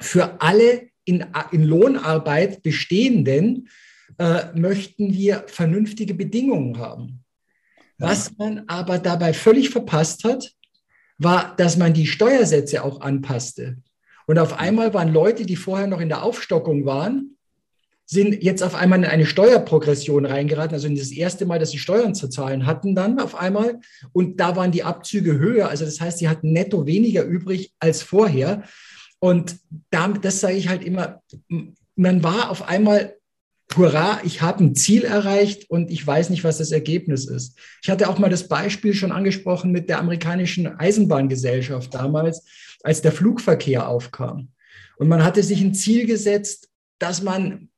für 0.00 0.40
alle 0.40 0.88
in, 1.04 1.26
in 1.52 1.62
Lohnarbeit 1.62 2.62
bestehenden, 2.62 3.68
äh, 4.18 4.46
möchten 4.58 5.12
wir 5.12 5.44
vernünftige 5.46 6.14
Bedingungen 6.14 6.78
haben. 6.78 7.19
Was 8.00 8.36
man 8.38 8.64
aber 8.66 8.98
dabei 8.98 9.32
völlig 9.32 9.70
verpasst 9.70 10.24
hat, 10.24 10.52
war, 11.18 11.54
dass 11.56 11.76
man 11.76 11.92
die 11.92 12.06
Steuersätze 12.06 12.82
auch 12.82 13.02
anpasste. 13.02 13.76
Und 14.26 14.38
auf 14.38 14.58
einmal 14.58 14.94
waren 14.94 15.12
Leute, 15.12 15.44
die 15.44 15.56
vorher 15.56 15.86
noch 15.86 16.00
in 16.00 16.08
der 16.08 16.22
Aufstockung 16.22 16.86
waren, 16.86 17.36
sind 18.06 18.42
jetzt 18.42 18.62
auf 18.62 18.74
einmal 18.74 18.98
in 18.98 19.04
eine 19.04 19.26
Steuerprogression 19.26 20.24
reingeraten, 20.24 20.74
also 20.74 20.88
in 20.88 20.96
das 20.96 21.12
erste 21.12 21.46
Mal, 21.46 21.60
dass 21.60 21.70
sie 21.70 21.78
Steuern 21.78 22.14
zu 22.14 22.28
zahlen 22.28 22.66
hatten 22.66 22.94
dann 22.94 23.20
auf 23.20 23.36
einmal. 23.36 23.80
Und 24.12 24.40
da 24.40 24.56
waren 24.56 24.72
die 24.72 24.82
Abzüge 24.82 25.38
höher. 25.38 25.68
Also 25.68 25.84
das 25.84 26.00
heißt, 26.00 26.18
sie 26.18 26.28
hatten 26.28 26.52
netto 26.52 26.86
weniger 26.86 27.22
übrig 27.22 27.72
als 27.78 28.02
vorher. 28.02 28.64
Und 29.20 29.58
damit, 29.90 30.24
das 30.24 30.40
sage 30.40 30.56
ich 30.56 30.68
halt 30.68 30.82
immer, 30.82 31.22
man 31.94 32.22
war 32.24 32.50
auf 32.50 32.66
einmal 32.66 33.14
hurra, 33.76 34.20
ich 34.24 34.42
habe 34.42 34.64
ein 34.64 34.74
Ziel 34.74 35.04
erreicht 35.04 35.70
und 35.70 35.90
ich 35.90 36.04
weiß 36.06 36.30
nicht, 36.30 36.44
was 36.44 36.58
das 36.58 36.72
Ergebnis 36.72 37.26
ist. 37.26 37.56
Ich 37.82 37.90
hatte 37.90 38.08
auch 38.08 38.18
mal 38.18 38.30
das 38.30 38.48
Beispiel 38.48 38.94
schon 38.94 39.12
angesprochen 39.12 39.70
mit 39.70 39.88
der 39.88 39.98
amerikanischen 39.98 40.66
Eisenbahngesellschaft 40.66 41.94
damals, 41.94 42.44
als 42.82 43.02
der 43.02 43.12
Flugverkehr 43.12 43.88
aufkam. 43.88 44.48
Und 44.98 45.08
man 45.08 45.24
hatte 45.24 45.42
sich 45.42 45.60
ein 45.60 45.74
Ziel 45.74 46.06
gesetzt, 46.06 46.68
dass 46.98 47.22
man 47.22 47.68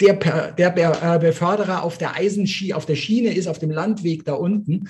der, 0.00 0.14
der 0.52 0.76
äh, 0.76 1.18
Beförderer 1.18 1.82
auf 1.82 1.98
der 1.98 2.14
Eisenski, 2.14 2.72
auf 2.72 2.86
der 2.86 2.94
Schiene 2.94 3.34
ist, 3.34 3.48
auf 3.48 3.58
dem 3.58 3.70
Landweg 3.70 4.24
da 4.24 4.34
unten 4.34 4.88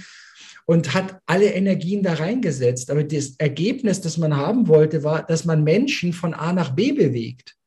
und 0.67 0.93
hat 0.93 1.21
alle 1.25 1.47
Energien 1.47 2.03
da 2.03 2.15
reingesetzt. 2.15 2.91
Aber 2.91 3.05
das 3.05 3.37
Ergebnis, 3.39 4.03
das 4.03 4.19
man 4.19 4.37
haben 4.37 4.69
wollte, 4.69 5.03
war, 5.03 5.23
dass 5.25 5.47
man 5.47 5.65
Menschen 5.65 6.13
von 6.13 6.35
A 6.35 6.53
nach 6.53 6.71
B 6.75 6.93
bewegt. 6.93 7.58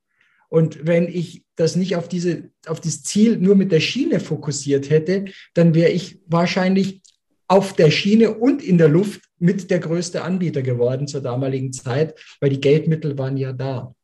Und 0.51 0.85
wenn 0.85 1.07
ich 1.07 1.45
das 1.55 1.77
nicht 1.77 1.95
auf, 1.95 2.09
diese, 2.09 2.49
auf 2.67 2.81
das 2.81 3.03
Ziel 3.03 3.37
nur 3.37 3.55
mit 3.55 3.71
der 3.71 3.79
Schiene 3.79 4.19
fokussiert 4.19 4.89
hätte, 4.89 5.25
dann 5.53 5.73
wäre 5.73 5.91
ich 5.91 6.19
wahrscheinlich 6.27 7.01
auf 7.47 7.71
der 7.71 7.89
Schiene 7.89 8.33
und 8.33 8.61
in 8.61 8.77
der 8.77 8.89
Luft 8.89 9.21
mit 9.39 9.71
der 9.71 9.79
größte 9.79 10.21
Anbieter 10.23 10.61
geworden 10.61 11.07
zur 11.07 11.21
damaligen 11.21 11.71
Zeit, 11.71 12.19
weil 12.41 12.49
die 12.49 12.59
Geldmittel 12.59 13.17
waren 13.17 13.37
ja 13.37 13.53
da. 13.53 13.95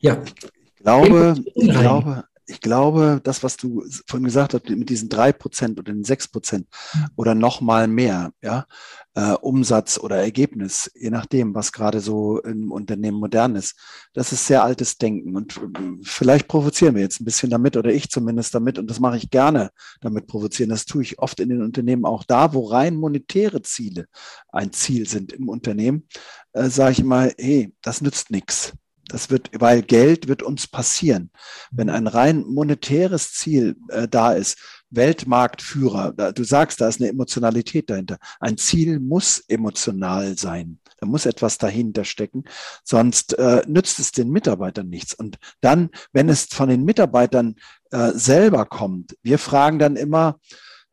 ja. 0.00 0.24
Ich 0.24 0.82
glaube, 0.82 1.36
ich 1.54 1.68
glaube, 1.68 2.24
ich 2.46 2.60
glaube, 2.60 3.20
das, 3.22 3.42
was 3.42 3.56
du 3.56 3.84
vorhin 4.06 4.24
gesagt 4.24 4.54
hast, 4.54 4.68
mit 4.68 4.88
diesen 4.88 5.08
drei 5.08 5.32
Prozent 5.32 5.78
oder 5.78 5.92
den 5.92 6.04
sechs 6.04 6.28
Prozent 6.28 6.68
oder 7.16 7.34
noch 7.34 7.60
mal 7.60 7.88
mehr, 7.88 8.32
ja, 8.42 8.66
äh, 9.14 9.32
Umsatz 9.32 9.98
oder 9.98 10.16
Ergebnis, 10.16 10.90
je 10.94 11.10
nachdem, 11.10 11.54
was 11.54 11.72
gerade 11.72 12.00
so 12.00 12.40
im 12.42 12.70
Unternehmen 12.70 13.18
modern 13.18 13.56
ist, 13.56 13.74
das 14.12 14.32
ist 14.32 14.46
sehr 14.46 14.62
altes 14.62 14.98
Denken. 14.98 15.36
Und 15.36 15.56
äh, 15.56 15.60
vielleicht 16.02 16.48
provozieren 16.48 16.94
wir 16.94 17.02
jetzt 17.02 17.20
ein 17.20 17.24
bisschen 17.24 17.50
damit 17.50 17.76
oder 17.76 17.90
ich 17.90 18.10
zumindest 18.10 18.54
damit. 18.54 18.78
Und 18.78 18.88
das 18.90 19.00
mache 19.00 19.16
ich 19.16 19.30
gerne 19.30 19.70
damit 20.00 20.26
provozieren. 20.26 20.70
Das 20.70 20.84
tue 20.84 21.02
ich 21.02 21.18
oft 21.18 21.40
in 21.40 21.48
den 21.48 21.62
Unternehmen 21.62 22.04
auch 22.04 22.24
da, 22.24 22.54
wo 22.54 22.66
rein 22.66 22.94
monetäre 22.94 23.62
Ziele 23.62 24.06
ein 24.48 24.72
Ziel 24.72 25.08
sind 25.08 25.32
im 25.32 25.48
Unternehmen, 25.48 26.06
äh, 26.52 26.68
sage 26.68 26.92
ich 26.92 27.00
immer, 27.00 27.30
hey, 27.38 27.74
das 27.82 28.02
nützt 28.02 28.30
nichts. 28.30 28.72
Das 29.08 29.30
wird, 29.30 29.50
weil 29.52 29.82
Geld 29.82 30.26
wird 30.26 30.42
uns 30.42 30.66
passieren. 30.66 31.30
Wenn 31.70 31.90
ein 31.90 32.06
rein 32.06 32.44
monetäres 32.44 33.32
Ziel 33.32 33.76
äh, 33.88 34.08
da 34.08 34.32
ist, 34.32 34.58
Weltmarktführer, 34.90 36.12
du 36.12 36.44
sagst, 36.44 36.80
da 36.80 36.88
ist 36.88 37.00
eine 37.00 37.10
Emotionalität 37.10 37.90
dahinter. 37.90 38.18
Ein 38.40 38.56
Ziel 38.56 39.00
muss 39.00 39.40
emotional 39.48 40.38
sein. 40.38 40.80
Da 40.98 41.06
muss 41.06 41.26
etwas 41.26 41.58
dahinter 41.58 42.04
stecken, 42.04 42.44
sonst 42.82 43.38
äh, 43.38 43.62
nützt 43.66 43.98
es 43.98 44.12
den 44.12 44.30
Mitarbeitern 44.30 44.88
nichts. 44.88 45.12
Und 45.12 45.38
dann, 45.60 45.90
wenn 46.12 46.28
es 46.28 46.44
von 46.44 46.68
den 46.68 46.84
Mitarbeitern 46.84 47.56
äh, 47.90 48.12
selber 48.12 48.64
kommt, 48.64 49.16
wir 49.22 49.38
fragen 49.38 49.78
dann 49.78 49.96
immer, 49.96 50.40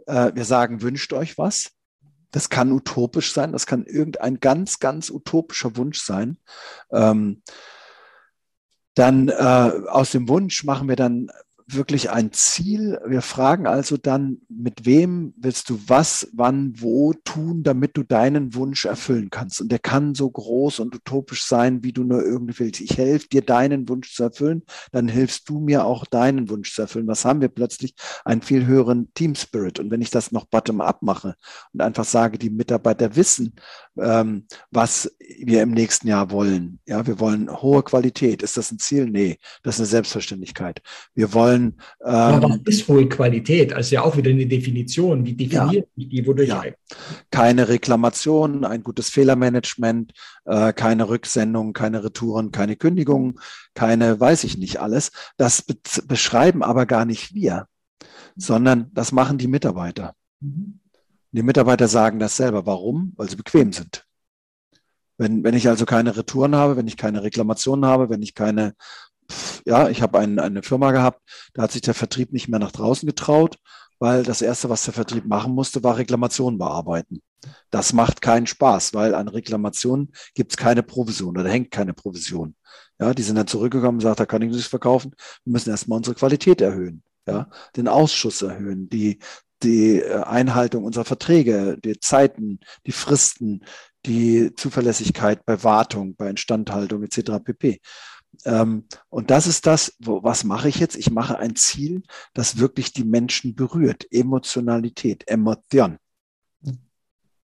äh, 0.07 0.31
wir 0.33 0.45
sagen, 0.45 0.81
wünscht 0.81 1.13
euch 1.13 1.37
was? 1.37 1.71
Das 2.31 2.49
kann 2.49 2.71
utopisch 2.71 3.31
sein, 3.31 3.51
das 3.53 3.65
kann 3.65 3.85
irgendein 3.85 4.39
ganz, 4.39 4.79
ganz 4.79 5.09
utopischer 5.09 5.77
Wunsch 5.77 6.01
sein. 6.01 6.37
Ähm, 6.91 7.43
dann 8.95 9.29
äh, 9.29 9.33
aus 9.33 10.11
dem 10.11 10.27
Wunsch 10.29 10.63
machen 10.63 10.87
wir 10.87 10.95
dann 10.95 11.29
wirklich 11.67 12.09
ein 12.09 12.31
Ziel. 12.31 12.99
Wir 13.05 13.21
fragen 13.21 13.67
also 13.67 13.97
dann, 13.97 14.41
mit 14.49 14.85
wem 14.85 15.33
willst 15.37 15.69
du 15.69 15.79
was, 15.87 16.27
wann, 16.33 16.73
wo 16.77 17.13
tun, 17.13 17.63
damit 17.63 17.95
du 17.95 18.03
deinen 18.03 18.53
Wunsch 18.55 18.85
erfüllen 18.85 19.29
kannst. 19.29 19.61
Und 19.61 19.71
der 19.71 19.79
kann 19.79 20.15
so 20.15 20.29
groß 20.29 20.79
und 20.79 20.95
utopisch 20.95 21.45
sein, 21.45 21.83
wie 21.83 21.93
du 21.93 22.03
nur 22.03 22.23
irgendwie 22.23 22.57
willst. 22.59 22.81
Ich 22.81 22.97
helfe 22.97 23.27
dir, 23.29 23.41
deinen 23.41 23.87
Wunsch 23.87 24.13
zu 24.13 24.23
erfüllen, 24.23 24.63
dann 24.91 25.07
hilfst 25.07 25.47
du 25.47 25.59
mir 25.59 25.85
auch, 25.85 26.05
deinen 26.05 26.49
Wunsch 26.49 26.73
zu 26.73 26.81
erfüllen. 26.81 27.07
Was 27.07 27.23
haben 27.23 27.41
wir 27.41 27.49
plötzlich? 27.49 27.95
Einen 28.25 28.41
viel 28.41 28.65
höheren 28.65 29.13
Team 29.13 29.35
Spirit. 29.35 29.79
Und 29.79 29.89
wenn 29.91 30.01
ich 30.01 30.09
das 30.09 30.31
noch 30.31 30.45
bottom-up 30.45 31.01
mache 31.01 31.35
und 31.71 31.81
einfach 31.81 32.05
sage, 32.05 32.37
die 32.37 32.49
Mitarbeiter 32.49 33.15
wissen, 33.15 33.53
ähm, 33.97 34.47
was 34.71 35.15
wir 35.39 35.61
im 35.61 35.71
nächsten 35.71 36.07
Jahr 36.07 36.31
wollen. 36.31 36.79
Ja, 36.85 37.07
wir 37.07 37.19
wollen 37.19 37.49
hohe 37.49 37.83
Qualität. 37.83 38.43
Ist 38.43 38.57
das 38.57 38.71
ein 38.71 38.79
Ziel? 38.79 39.05
Nee, 39.05 39.37
das 39.61 39.75
ist 39.75 39.81
eine 39.81 39.87
Selbstverständlichkeit. 39.87 40.81
Wir 41.15 41.33
wollen. 41.33 41.52
Ähm, 41.55 41.73
Aber 42.03 42.49
was 42.49 42.59
ist 42.65 42.87
hohe 42.87 43.07
Qualität? 43.07 43.73
Also 43.73 43.95
ja 43.95 44.03
auch 44.03 44.17
wieder 44.17 44.31
eine 44.31 44.45
Definition. 44.45 45.25
Wie 45.25 45.33
definiert 45.33 45.87
ja, 45.95 46.05
die? 46.05 46.25
Wodurch 46.27 46.49
ja. 46.49 46.63
Keine 47.31 47.67
Reklamationen, 47.67 48.65
ein 48.65 48.83
gutes 48.83 49.09
Fehlermanagement, 49.09 50.13
äh, 50.45 50.73
keine 50.73 51.09
Rücksendungen, 51.09 51.73
keine 51.73 52.03
Retouren, 52.03 52.51
keine 52.51 52.75
Kündigungen, 52.75 53.39
keine, 53.73 54.19
weiß 54.19 54.43
ich 54.43 54.57
nicht 54.57 54.79
alles. 54.79 55.11
Das 55.37 55.61
be 55.61 55.75
beschreiben 56.07 56.63
aber 56.63 56.85
gar 56.85 57.05
nicht 57.05 57.33
wir, 57.33 57.67
sondern 58.35 58.91
das 58.93 59.11
machen 59.11 59.37
die 59.37 59.47
Mitarbeiter. 59.47 60.15
Mhm. 60.39 60.79
Die 61.31 61.43
Mitarbeiter 61.43 61.87
sagen 61.87 62.19
das 62.19 62.37
selber. 62.37 62.65
Warum? 62.65 63.13
Weil 63.15 63.29
sie 63.29 63.35
bequem 63.35 63.73
sind. 63.73 64.05
Wenn, 65.17 65.43
wenn 65.43 65.55
ich 65.55 65.67
also 65.67 65.85
keine 65.85 66.15
Retouren 66.15 66.55
habe, 66.55 66.75
wenn 66.77 66.87
ich 66.87 66.97
keine 66.97 67.23
Reklamationen 67.23 67.85
habe, 67.85 68.09
wenn 68.09 68.21
ich 68.21 68.33
keine, 68.33 68.73
ja, 69.65 69.89
ich 69.89 70.01
habe 70.01 70.19
ein, 70.19 70.39
eine 70.39 70.63
Firma 70.63 70.91
gehabt, 70.91 71.21
da 71.53 71.63
hat 71.63 71.71
sich 71.71 71.81
der 71.81 71.93
Vertrieb 71.93 72.33
nicht 72.33 72.47
mehr 72.49 72.59
nach 72.59 72.71
draußen 72.71 73.07
getraut, 73.07 73.57
weil 73.99 74.23
das 74.23 74.41
Erste, 74.41 74.69
was 74.69 74.83
der 74.83 74.93
Vertrieb 74.93 75.25
machen 75.25 75.53
musste, 75.53 75.83
war 75.83 75.97
Reklamationen 75.97 76.59
bearbeiten. 76.59 77.21
Das 77.69 77.93
macht 77.93 78.21
keinen 78.21 78.47
Spaß, 78.47 78.93
weil 78.93 79.15
an 79.15 79.27
Reklamationen 79.27 80.11
gibt 80.33 80.51
es 80.51 80.57
keine 80.57 80.83
Provision 80.83 81.37
oder 81.37 81.49
hängt 81.49 81.71
keine 81.71 81.93
Provision. 81.93 82.55
Ja, 82.99 83.13
die 83.13 83.23
sind 83.23 83.35
dann 83.35 83.47
zurückgekommen 83.47 83.95
und 83.95 83.99
gesagt, 83.99 84.19
da 84.19 84.25
kann 84.25 84.41
ich 84.41 84.51
nichts 84.51 84.67
verkaufen. 84.67 85.13
Wir 85.43 85.53
müssen 85.53 85.69
erstmal 85.69 85.97
unsere 85.97 86.15
Qualität 86.15 86.61
erhöhen, 86.61 87.03
ja, 87.27 87.49
den 87.75 87.87
Ausschuss 87.87 88.41
erhöhen, 88.41 88.89
die, 88.89 89.19
die 89.63 89.99
äh, 89.99 90.23
Einhaltung 90.23 90.83
unserer 90.83 91.05
Verträge, 91.05 91.77
die 91.83 91.99
Zeiten, 91.99 92.59
die 92.85 92.91
Fristen, 92.91 93.65
die 94.05 94.53
Zuverlässigkeit 94.55 95.45
bei 95.45 95.63
Wartung, 95.63 96.15
bei 96.15 96.29
Instandhaltung 96.29 97.03
etc. 97.03 97.43
pp. 97.43 97.79
Ähm, 98.45 98.85
und 99.09 99.31
das 99.31 99.47
ist 99.47 99.65
das, 99.65 99.95
was 99.99 100.43
mache 100.43 100.69
ich 100.69 100.77
jetzt? 100.77 100.95
Ich 100.95 101.11
mache 101.11 101.37
ein 101.37 101.55
Ziel, 101.55 102.03
das 102.33 102.57
wirklich 102.57 102.93
die 102.93 103.05
Menschen 103.05 103.55
berührt. 103.55 104.05
Emotionalität, 104.11 105.27
Emotion. 105.27 105.97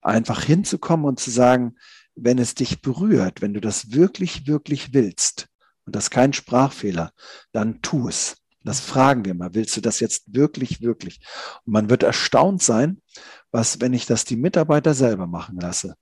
Einfach 0.02 0.44
hinzukommen 0.44 1.06
und 1.06 1.20
zu 1.20 1.32
sagen, 1.32 1.76
wenn 2.16 2.38
es 2.38 2.56
dich 2.56 2.82
berührt, 2.82 3.42
wenn 3.42 3.54
du 3.54 3.62
das 3.62 3.92
wirklich, 3.92 4.48
wirklich 4.48 4.94
willst, 4.94 5.48
und 5.86 5.96
das 5.96 6.06
ist 6.06 6.12
kein 6.12 6.34
Sprachfehler, 6.34 7.12
dann 7.52 7.82
tu 7.82 8.08
es. 8.08 8.38
Das 8.64 8.80
fragen 8.80 9.26
wir 9.26 9.34
mal. 9.34 9.54
Willst 9.54 9.76
du 9.76 9.82
das 9.82 10.00
jetzt 10.00 10.34
wirklich, 10.34 10.82
wirklich? 10.82 11.20
Und 11.66 11.74
man 11.74 11.90
wird 11.90 12.04
erstaunt 12.04 12.64
sein, 12.64 13.02
was, 13.52 13.82
wenn 13.82 13.94
ich 13.94 14.06
das 14.06 14.24
die 14.24 14.38
Mitarbeiter 14.38 14.94
selber 14.94 15.28
machen 15.28 15.60
lasse, 15.60 15.96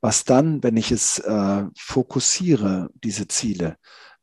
was 0.00 0.24
dann, 0.24 0.62
wenn 0.62 0.76
ich 0.76 0.92
es 0.92 1.18
äh, 1.18 1.64
fokussiere, 1.76 2.90
diese 3.02 3.26
Ziele, 3.26 3.76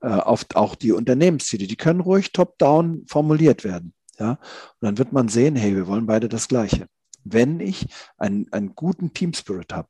auf 0.10 0.46
auch 0.54 0.76
die 0.76 0.92
Unternehmensziele, 0.92 1.68
die 1.68 1.76
können 1.76 2.02
ruhig 2.02 2.32
top-down 2.32 3.06
formuliert 3.08 3.64
werden. 3.64 3.94
Ja? 4.20 4.32
Und 4.32 4.82
dann 4.82 4.98
wird 4.98 5.14
man 5.14 5.28
sehen, 5.28 5.56
hey, 5.56 5.76
wir 5.76 5.88
wollen 5.88 6.06
beide 6.06 6.30
das 6.30 6.48
Gleiche. 6.48 6.88
Wenn 7.24 7.60
ich 7.60 7.88
einen, 8.18 8.52
einen 8.52 8.76
guten 8.76 9.14
Team 9.14 9.34
Spirit 9.34 9.74
habe, 9.74 9.90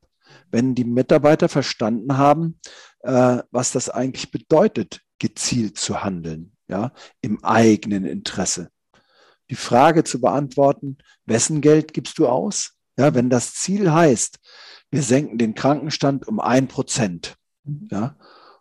wenn 0.52 0.76
die 0.76 0.86
Mitarbeiter 0.86 1.50
verstanden 1.50 2.18
haben, 2.18 2.60
äh, 3.02 3.40
was 3.52 3.72
das 3.72 3.90
eigentlich 3.90 4.32
bedeutet, 4.32 5.02
gezielt 5.20 5.78
zu 5.78 6.04
handeln, 6.04 6.56
ja, 6.68 6.94
im 7.22 7.44
eigenen 7.44 8.06
Interesse. 8.06 8.70
Die 9.50 9.56
Frage 9.56 10.04
zu 10.04 10.20
beantworten, 10.20 10.98
wessen 11.26 11.62
Geld 11.62 11.94
gibst 11.94 12.18
du 12.18 12.28
aus? 12.28 12.74
Ja, 12.98 13.14
wenn 13.14 13.30
das 13.30 13.54
Ziel 13.54 13.92
heißt, 13.92 14.40
wir 14.90 15.04
senken 15.04 15.38
den 15.38 15.56
Krankenstand 15.56 16.28
um 16.28 16.40
ein 16.40 16.68
Prozent, 16.68 17.36
ja, 17.92 18.18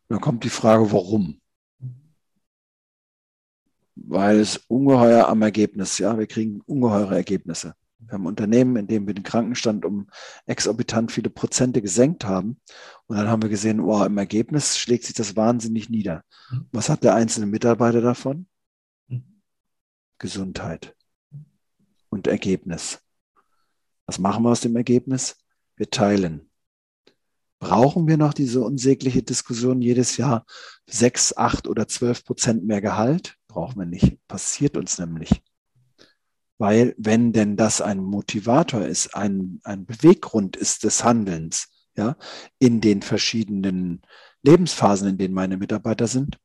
dann 0.08 0.20
kommt 0.20 0.44
die 0.44 0.50
Frage, 0.50 0.92
warum? 0.92 1.40
Weil 3.96 4.40
es 4.40 4.56
ungeheuer 4.68 5.28
am 5.28 5.42
Ergebnis, 5.42 5.98
ja, 5.98 6.18
wir 6.18 6.26
kriegen 6.26 6.60
ungeheure 6.66 7.14
Ergebnisse. 7.14 7.74
Wir 7.98 8.12
haben 8.12 8.26
Unternehmen, 8.26 8.76
in 8.76 8.86
denen 8.86 9.06
wir 9.06 9.14
den 9.14 9.22
Krankenstand 9.22 9.84
um 9.84 10.08
exorbitant 10.46 11.12
viele 11.12 11.30
Prozente 11.30 11.80
gesenkt 11.80 12.24
haben. 12.24 12.60
Und 13.06 13.16
dann 13.16 13.28
haben 13.28 13.42
wir 13.42 13.48
gesehen, 13.48 13.80
oh, 13.80 14.04
im 14.04 14.18
Ergebnis 14.18 14.78
schlägt 14.78 15.04
sich 15.04 15.14
das 15.14 15.36
wahnsinnig 15.36 15.88
nieder. 15.88 16.22
Was 16.72 16.88
hat 16.88 17.04
der 17.04 17.14
einzelne 17.14 17.46
Mitarbeiter 17.46 18.00
davon? 18.00 18.46
Gesundheit 20.18 20.94
und 22.08 22.26
Ergebnis. 22.26 23.00
Was 24.06 24.18
machen 24.18 24.44
wir 24.44 24.50
aus 24.50 24.60
dem 24.60 24.76
Ergebnis? 24.76 25.36
Wir 25.76 25.90
teilen. 25.90 26.50
Brauchen 27.58 28.06
wir 28.06 28.18
noch 28.18 28.34
diese 28.34 28.60
unsägliche 28.60 29.22
Diskussion 29.22 29.80
jedes 29.80 30.16
Jahr 30.16 30.44
sechs, 30.86 31.36
acht 31.36 31.66
oder 31.66 31.88
zwölf 31.88 32.24
Prozent 32.24 32.64
mehr 32.64 32.80
Gehalt? 32.80 33.36
Brauchen 33.54 33.78
wir 33.78 33.87
nicht. 33.87 34.18
Passiert 34.26 34.76
uns 34.76 34.99
nämlich. 34.99 35.40
Weil 36.58 36.92
wenn 36.99 37.32
denn 37.32 37.56
das 37.56 37.80
ein 37.80 37.99
Motivator 37.99 38.84
ist, 38.84 39.14
ein, 39.14 39.61
ein 39.62 39.87
Beweggrund 39.87 40.56
ist 40.56 40.82
des 40.82 41.04
Handelns, 41.04 41.68
ja, 41.96 42.16
in 42.58 42.80
den 42.80 43.00
verschiedenen 43.00 44.02
Lebensphasen, 44.42 45.06
in 45.06 45.18
denen 45.18 45.34
meine 45.34 45.56
Mitarbeiter 45.56 46.08
sind, 46.08 46.40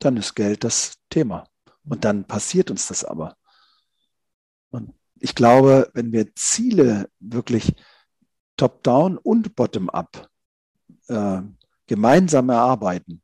dann 0.00 0.16
ist 0.16 0.34
Geld 0.34 0.64
das 0.64 0.94
Thema. 1.10 1.46
Und 1.84 2.04
dann 2.04 2.24
passiert 2.24 2.72
uns 2.72 2.88
das 2.88 3.04
aber. 3.04 3.36
Und 4.70 4.92
ich 5.20 5.36
glaube, 5.36 5.92
wenn 5.94 6.10
wir 6.10 6.34
Ziele 6.34 7.08
wirklich 7.20 7.72
top-down 8.56 9.16
und 9.16 9.54
bottom-up 9.54 10.28
äh, 11.06 11.42
gemeinsam 11.86 12.48
erarbeiten, 12.48 13.22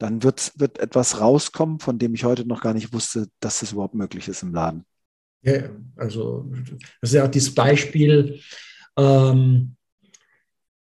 dann 0.00 0.22
wird, 0.22 0.52
wird 0.56 0.78
etwas 0.78 1.20
rauskommen, 1.20 1.78
von 1.78 1.98
dem 1.98 2.14
ich 2.14 2.24
heute 2.24 2.46
noch 2.46 2.62
gar 2.62 2.74
nicht 2.74 2.92
wusste, 2.92 3.28
dass 3.38 3.60
das 3.60 3.72
überhaupt 3.72 3.94
möglich 3.94 4.26
ist 4.28 4.42
im 4.42 4.54
Laden. 4.54 4.84
Ja, 5.42 5.70
also 5.96 6.50
das 7.00 7.10
ist 7.10 7.14
ja 7.14 7.24
auch 7.24 7.30
dieses 7.30 7.54
Beispiel, 7.54 8.40
ähm, 8.98 9.76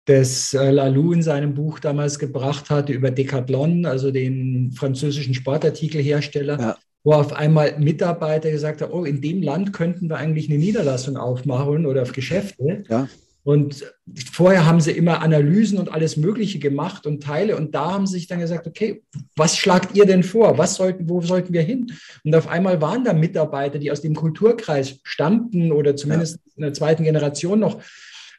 das 0.05 0.55
äh, 0.55 0.71
Lalou 0.71 1.13
in 1.13 1.23
seinem 1.23 1.53
Buch 1.55 1.81
damals 1.81 2.19
gebracht 2.19 2.71
hatte 2.71 2.93
über 2.93 3.11
Decathlon, 3.11 3.85
also 3.85 4.11
den 4.11 4.73
französischen 4.73 5.35
Sportartikelhersteller, 5.35 6.59
ja. 6.59 6.77
wo 7.05 7.13
auf 7.13 7.33
einmal 7.35 7.79
Mitarbeiter 7.79 8.51
gesagt 8.51 8.81
haben, 8.81 8.93
oh, 8.93 9.05
in 9.05 9.21
dem 9.21 9.43
Land 9.43 9.73
könnten 9.73 10.09
wir 10.09 10.17
eigentlich 10.17 10.49
eine 10.49 10.59
Niederlassung 10.59 11.17
aufmachen 11.17 11.85
oder 11.85 12.03
auf 12.03 12.13
Geschäfte. 12.13 12.85
Ja. 12.89 13.09
Und 13.49 13.95
vorher 14.31 14.67
haben 14.67 14.83
sie 14.83 14.91
immer 14.91 15.23
Analysen 15.23 15.79
und 15.79 15.91
alles 15.91 16.19
Mögliche 16.19 16.59
gemacht 16.59 17.07
und 17.07 17.23
Teile. 17.23 17.57
Und 17.57 17.75
da 17.75 17.93
haben 17.93 18.07
sie 18.07 18.19
sich 18.19 18.27
dann 18.27 18.41
gesagt, 18.41 18.67
okay, 18.67 19.03
was 19.37 19.57
schlagt 19.57 19.97
ihr 19.97 20.05
denn 20.05 20.23
vor? 20.23 20.59
Was 20.59 20.75
sollten, 20.75 21.09
wo 21.09 21.23
sollten 21.23 21.55
wir 21.55 21.63
hin? 21.63 21.91
Und 22.25 22.35
auf 22.35 22.47
einmal 22.47 22.83
waren 22.83 23.05
da 23.05 23.15
Mitarbeiter, 23.15 23.79
die 23.79 23.91
aus 23.91 24.03
dem 24.03 24.15
Kulturkreis 24.15 25.01
stammten 25.03 25.73
oder 25.73 25.97
zumindest 25.97 26.41
ja. 26.45 26.53
in 26.57 26.63
der 26.65 26.75
zweiten 26.75 27.05
Generation 27.05 27.61
noch 27.61 27.81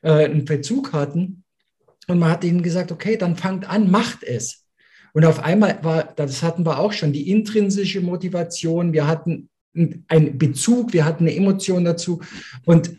äh, 0.03 0.25
einen 0.25 0.45
Bezug 0.45 0.93
hatten. 0.93 1.43
Und 2.07 2.19
man 2.19 2.29
hat 2.29 2.43
ihnen 2.43 2.61
gesagt, 2.61 2.91
okay, 2.91 3.17
dann 3.17 3.35
fangt 3.35 3.67
an, 3.67 3.89
macht 3.89 4.23
es. 4.23 4.67
Und 5.13 5.25
auf 5.25 5.39
einmal 5.39 5.79
war, 5.81 6.03
das 6.03 6.43
hatten 6.43 6.67
wir 6.67 6.77
auch 6.77 6.93
schon, 6.93 7.13
die 7.13 7.31
intrinsische 7.31 8.01
Motivation. 8.01 8.93
Wir 8.93 9.07
hatten 9.07 9.48
ein 9.73 10.37
Bezug, 10.37 10.93
wir 10.93 11.05
hatten 11.05 11.25
eine 11.25 11.35
Emotion 11.35 11.85
dazu. 11.85 12.21
Und 12.65 12.91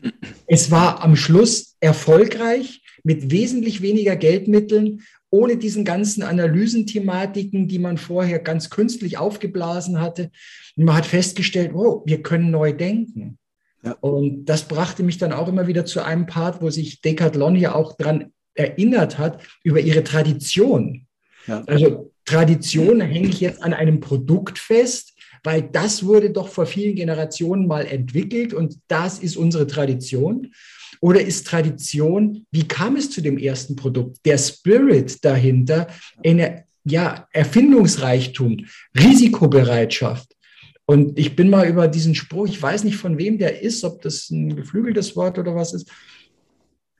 es 0.46 0.70
war 0.70 1.02
am 1.02 1.16
Schluss 1.16 1.76
erfolgreich 1.80 2.83
mit 3.02 3.30
wesentlich 3.30 3.83
weniger 3.83 4.16
Geldmitteln, 4.16 5.02
ohne 5.30 5.56
diesen 5.56 5.85
ganzen 5.85 6.22
Analysenthematiken, 6.22 7.68
die 7.68 7.78
man 7.78 7.98
vorher 7.98 8.40
ganz 8.40 8.68
künstlich 8.68 9.18
aufgeblasen 9.18 10.00
hatte. 10.00 10.30
Und 10.76 10.85
man 10.85 10.96
hat 10.96 11.06
festgestellt, 11.06 11.72
oh, 11.74 12.02
wir 12.04 12.22
können 12.22 12.50
neu 12.50 12.72
denken. 12.72 13.38
Ja. 13.83 13.92
Und 14.00 14.44
das 14.46 14.66
brachte 14.66 15.02
mich 15.02 15.18
dann 15.18 15.33
auch 15.33 15.48
immer 15.48 15.66
wieder 15.66 15.87
zu 15.87 16.04
einem 16.04 16.26
Part, 16.26 16.61
wo 16.61 16.70
sich 16.70 17.00
Decathlon 17.00 17.56
ja 17.56 17.74
auch 17.74 17.96
dran 17.96 18.33
erinnert 18.54 19.18
hat, 19.18 19.42
über 19.62 19.80
ihre 19.80 20.04
Tradition. 20.04 21.06
Ja. 21.46 21.62
Also 21.66 22.12
Tradition 22.24 23.00
hänge 23.00 23.28
ich 23.28 23.40
jetzt 23.40 23.62
an 23.62 23.72
einem 23.72 24.00
Produkt 24.00 24.59
fest, 24.59 25.10
weil 25.42 25.62
das 25.62 26.05
wurde 26.05 26.31
doch 26.31 26.48
vor 26.48 26.66
vielen 26.66 26.94
Generationen 26.94 27.66
mal 27.66 27.87
entwickelt 27.87 28.53
und 28.53 28.79
das 28.88 29.18
ist 29.18 29.37
unsere 29.37 29.66
Tradition. 29.66 30.53
Oder 31.00 31.22
ist 31.22 31.46
Tradition, 31.46 32.46
wie 32.50 32.68
kam 32.68 32.96
es 32.96 33.11
zu 33.11 33.22
dem 33.22 33.38
ersten 33.38 33.74
Produkt? 33.74 34.18
Der 34.26 34.37
Spirit 34.37 35.24
dahinter, 35.24 35.88
eine, 36.24 36.64
ja, 36.85 37.26
Erfindungsreichtum, 37.33 38.66
Risikobereitschaft. 38.98 40.37
Und 40.85 41.18
ich 41.18 41.37
bin 41.37 41.48
mal 41.48 41.68
über 41.68 41.88
diesen 41.88 42.14
Spruch, 42.14 42.48
ich 42.48 42.61
weiß 42.61 42.85
nicht 42.85 42.96
von 42.96 43.16
wem 43.16 43.38
der 43.38 43.62
ist, 43.62 43.85
ob 43.85 44.03
das 44.03 44.29
ein 44.31 44.57
geflügeltes 44.57 45.14
Wort 45.16 45.38
oder 45.38 45.55
was 45.55 45.72
ist. 45.72 45.88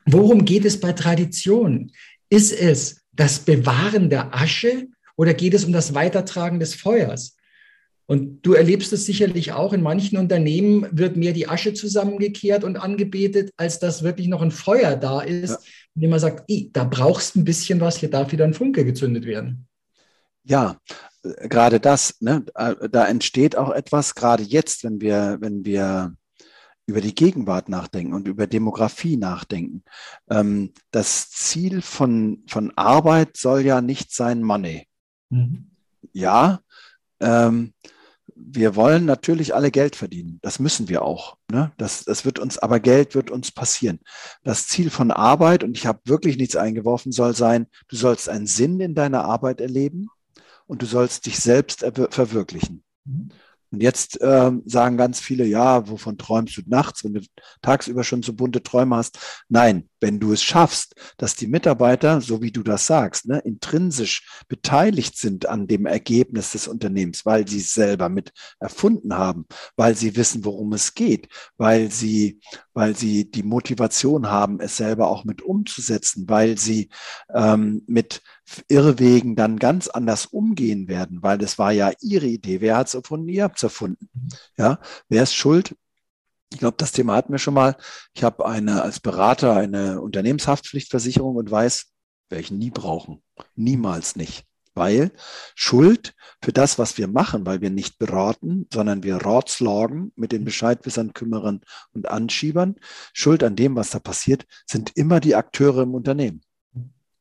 Worum 0.07 0.45
geht 0.45 0.65
es 0.65 0.79
bei 0.79 0.93
Tradition? 0.93 1.91
Ist 2.31 2.53
es 2.53 3.03
das 3.13 3.41
Bewahren 3.41 4.09
der 4.09 4.35
Asche 4.35 4.87
oder 5.17 5.35
geht 5.35 5.55
es 5.55 5.65
um 5.65 5.73
das 5.73 5.93
Weitertragen 5.93 6.61
des 6.61 6.75
Feuers? 6.75 7.37
Und 8.11 8.45
du 8.45 8.55
erlebst 8.55 8.93
es 8.93 9.07
sicherlich 9.07 9.53
auch, 9.53 9.73
in 9.73 9.83
manchen 9.83 10.19
Unternehmen 10.19 10.85
wird 10.91 11.17
mehr 11.17 11.33
die 11.33 11.49
Asche 11.49 11.75
zusammengekehrt 11.75 12.65
und 12.65 12.77
angebetet, 12.77 13.53
als 13.57 13.79
dass 13.79 14.03
wirklich 14.03 14.27
noch 14.27 14.43
ein 14.43 14.51
Feuer 14.51 14.97
da 14.97 15.21
ist, 15.21 15.51
ja. 15.51 15.59
indem 15.95 16.11
man 16.11 16.19
sagt, 16.19 16.51
da 16.73 16.83
brauchst 16.83 17.37
du 17.37 17.39
ein 17.39 17.45
bisschen 17.45 17.81
was, 17.81 17.99
hier 17.99 18.11
darf 18.11 18.33
wieder 18.33 18.45
ein 18.45 18.53
Funke 18.53 18.85
gezündet 18.85 19.27
werden. 19.27 19.69
Ja, 20.43 20.77
gerade 21.23 21.79
das, 21.79 22.17
ne, 22.19 22.45
da 22.53 23.07
entsteht 23.07 23.55
auch 23.55 23.71
etwas, 23.71 24.17
gerade 24.17 24.43
jetzt, 24.43 24.83
wenn 24.83 25.01
wir, 25.01 25.39
wenn 25.41 25.65
wir 25.65 26.13
über 26.87 27.01
die 27.01 27.15
Gegenwart 27.15 27.69
nachdenken 27.69 28.13
und 28.13 28.27
über 28.27 28.49
Demografie 28.49 29.19
nachdenken. 29.19 29.85
Ähm, 30.29 30.73
das 30.91 31.31
Ziel 31.31 31.81
von, 31.81 32.43
von 32.49 32.73
Arbeit 32.75 33.37
soll 33.37 33.61
ja 33.61 33.81
nicht 33.81 34.13
sein 34.13 34.43
Money. 34.43 34.89
Mhm. 35.29 35.71
Ja, 36.13 36.59
ähm, 37.21 37.73
wir 38.43 38.77
wollen 38.77 39.05
natürlich 39.05 39.55
alle 39.55 39.71
Geld 39.71 39.97
verdienen. 39.97 40.39
Das 40.43 40.59
müssen 40.59 40.89
wir 40.89 41.03
auch. 41.03 41.37
Ne? 41.51 41.73
Das, 41.77 42.05
das 42.05 42.25
wird 42.25 42.39
uns, 42.39 42.59
aber 42.59 42.81
Geld 42.81 43.15
wird 43.15 43.31
uns 43.31 43.51
passieren. 43.51 44.01
Das 44.43 44.67
Ziel 44.67 44.91
von 44.91 45.11
Arbeit, 45.11 45.65
und 45.65 45.77
ich 45.77 45.87
habe 45.87 46.01
wirklich 46.05 46.37
nichts 46.37 46.57
eingeworfen, 46.57 47.13
soll 47.13 47.35
sein, 47.35 47.67
du 47.89 47.97
sollst 47.97 48.29
einen 48.29 48.47
Sinn 48.47 48.81
in 48.81 48.95
deiner 48.95 49.25
Arbeit 49.25 49.61
erleben 49.61 50.09
und 50.67 50.83
du 50.83 50.87
sollst 50.87 51.27
dich 51.27 51.39
selbst 51.39 51.85
verwirklichen. 52.11 52.83
Mhm. 53.05 53.31
Und 53.73 53.83
jetzt 53.83 54.19
ähm, 54.21 54.63
sagen 54.67 54.97
ganz 54.97 55.21
viele, 55.21 55.45
ja, 55.45 55.89
wovon 55.89 56.19
träumst 56.19 56.57
du 56.57 56.63
nachts, 56.67 57.05
wenn 57.05 57.15
du 57.15 57.21
tagsüber 57.63 58.03
schon 58.03 58.23
so 58.23 58.33
bunte 58.33 58.63
Träume 58.63 58.97
hast? 58.97 59.19
Nein, 59.49 59.89
wenn 60.01 60.19
du 60.19 60.33
es 60.33 60.43
schaffst, 60.43 60.95
dass 61.17 61.37
die 61.37 61.47
Mitarbeiter, 61.47 62.21
so 62.21 62.43
wie 62.43 62.51
du 62.51 62.63
das 62.63 62.87
sagst, 62.87 63.27
ne, 63.27 63.39
intrinsisch 63.41 64.45
beteiligt 64.49 65.17
sind 65.17 65.47
an 65.47 65.67
dem 65.67 65.87
Ergebnis 65.87 66.53
des 66.53 66.69
Unternehmens, 66.69 67.27
weil 67.27 67.47
sie 67.47 67.59
es 67.59 67.75
selber 67.75 68.09
mit 68.09 68.33
erfunden 68.59 69.15
haben, 69.15 69.47
weil 69.77 69.95
sie 69.95 70.17
wissen, 70.17 70.45
worum 70.45 70.73
es 70.73 70.95
geht, 70.95 71.29
weil 71.57 71.91
sie, 71.91 72.41
weil 72.73 72.97
sie 72.97 73.31
die 73.31 73.43
Motivation 73.43 74.31
haben, 74.31 74.61
es 74.61 74.77
selber 74.77 75.09
auch 75.09 75.25
mit 75.25 75.43
umzusetzen, 75.43 76.29
weil 76.29 76.59
sie 76.59 76.91
ähm, 77.35 77.83
mit 77.87 78.23
Irrwegen 78.69 79.37
dann 79.37 79.59
ganz 79.59 79.89
anders 79.89 80.27
umgehen 80.27 80.89
werden, 80.89 81.23
weil 81.23 81.39
das 81.39 81.59
war 81.59 81.73
ja 81.73 81.93
ihre 82.01 82.27
Idee. 82.27 82.61
Wer 82.61 82.77
hat 82.77 82.89
es 82.89 82.95
erfunden? 82.95 83.29
Ihr 83.29 83.45
habt 83.45 83.59
es 83.59 83.63
erfunden. 83.63 84.09
Ja, 84.57 84.81
wer 85.09 85.23
ist 85.23 85.35
schuld? 85.35 85.77
Ich 86.53 86.59
glaube, 86.59 86.77
das 86.79 86.93
Thema 86.93 87.15
hatten 87.15 87.33
wir 87.33 87.39
schon 87.39 87.55
mal. 87.55 87.77
Ich 88.13 88.25
habe 88.25 88.45
eine 88.47 88.83
als 88.83 89.01
Berater 89.01 89.57
eine 89.57 90.01
Unternehmenshaftpflichtversicherung 90.01 91.37
und 91.37 91.51
weiß, 91.51 91.87
werde 92.29 92.43
ich 92.43 92.51
nie 92.51 92.71
brauchen. 92.71 93.23
Niemals 93.55 94.17
nicht. 94.17 94.45
Weil 94.75 95.13
Schuld 95.55 96.15
für 96.43 96.53
das, 96.53 96.79
was 96.79 96.97
wir 96.97 97.09
machen, 97.09 97.45
weil 97.45 97.61
wir 97.61 97.71
nicht 97.71 97.99
beraten, 97.99 98.67
sondern 98.73 99.03
wir 99.03 99.17
ratslagen 99.17 100.13
mit 100.17 100.33
den 100.33 100.45
Bescheidwissern, 100.45 101.13
Kümmerern 101.13 101.61
und 101.93 102.09
Anschiebern, 102.09 102.77
Schuld 103.13 103.43
an 103.43 103.57
dem, 103.57 103.77
was 103.77 103.91
da 103.91 103.99
passiert, 103.99 104.47
sind 104.67 104.93
immer 104.97 105.21
die 105.21 105.35
Akteure 105.35 105.83
im 105.83 105.95
Unternehmen 105.95 106.43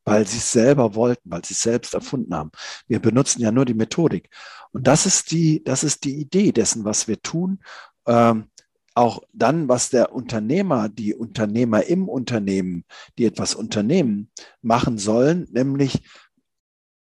weil 0.04 0.26
sie 0.26 0.38
es 0.38 0.50
selber 0.50 0.94
wollten, 0.94 1.30
weil 1.30 1.44
sie 1.44 1.54
es 1.54 1.62
selbst 1.62 1.94
erfunden 1.94 2.34
haben. 2.34 2.50
Wir 2.88 3.00
benutzen 3.00 3.42
ja 3.42 3.52
nur 3.52 3.64
die 3.64 3.74
Methodik. 3.74 4.28
Und 4.72 4.86
das 4.86 5.06
ist 5.06 5.30
die, 5.30 5.62
das 5.62 5.84
ist 5.84 6.04
die 6.04 6.16
Idee 6.16 6.50
dessen, 6.52 6.84
was 6.84 7.06
wir 7.06 7.20
tun. 7.22 7.60
Ähm, 8.06 8.49
auch 8.94 9.22
dann, 9.32 9.68
was 9.68 9.90
der 9.90 10.12
Unternehmer, 10.12 10.88
die 10.88 11.14
Unternehmer 11.14 11.84
im 11.84 12.08
Unternehmen, 12.08 12.84
die 13.18 13.24
etwas 13.24 13.54
unternehmen, 13.54 14.30
machen 14.62 14.98
sollen, 14.98 15.48
nämlich 15.52 16.02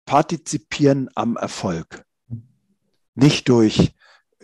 partizipieren 0.06 1.10
am 1.16 1.38
Erfolg. 1.38 2.06
Nicht 3.16 3.50
durch 3.50 3.94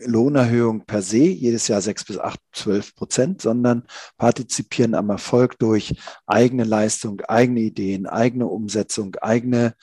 Lohnerhöhung 0.05 0.85
per 0.85 1.01
se, 1.01 1.17
jedes 1.17 1.67
Jahr 1.67 1.81
sechs 1.81 2.05
bis 2.05 2.17
acht, 2.17 2.39
zwölf 2.53 2.95
Prozent, 2.95 3.41
sondern 3.41 3.83
partizipieren 4.17 4.95
am 4.95 5.09
Erfolg 5.09 5.59
durch 5.59 5.95
eigene 6.25 6.63
Leistung, 6.63 7.21
eigene 7.21 7.61
Ideen, 7.61 8.07
eigene 8.07 8.47
Umsetzung, 8.47 9.15
eigene, 9.15 9.75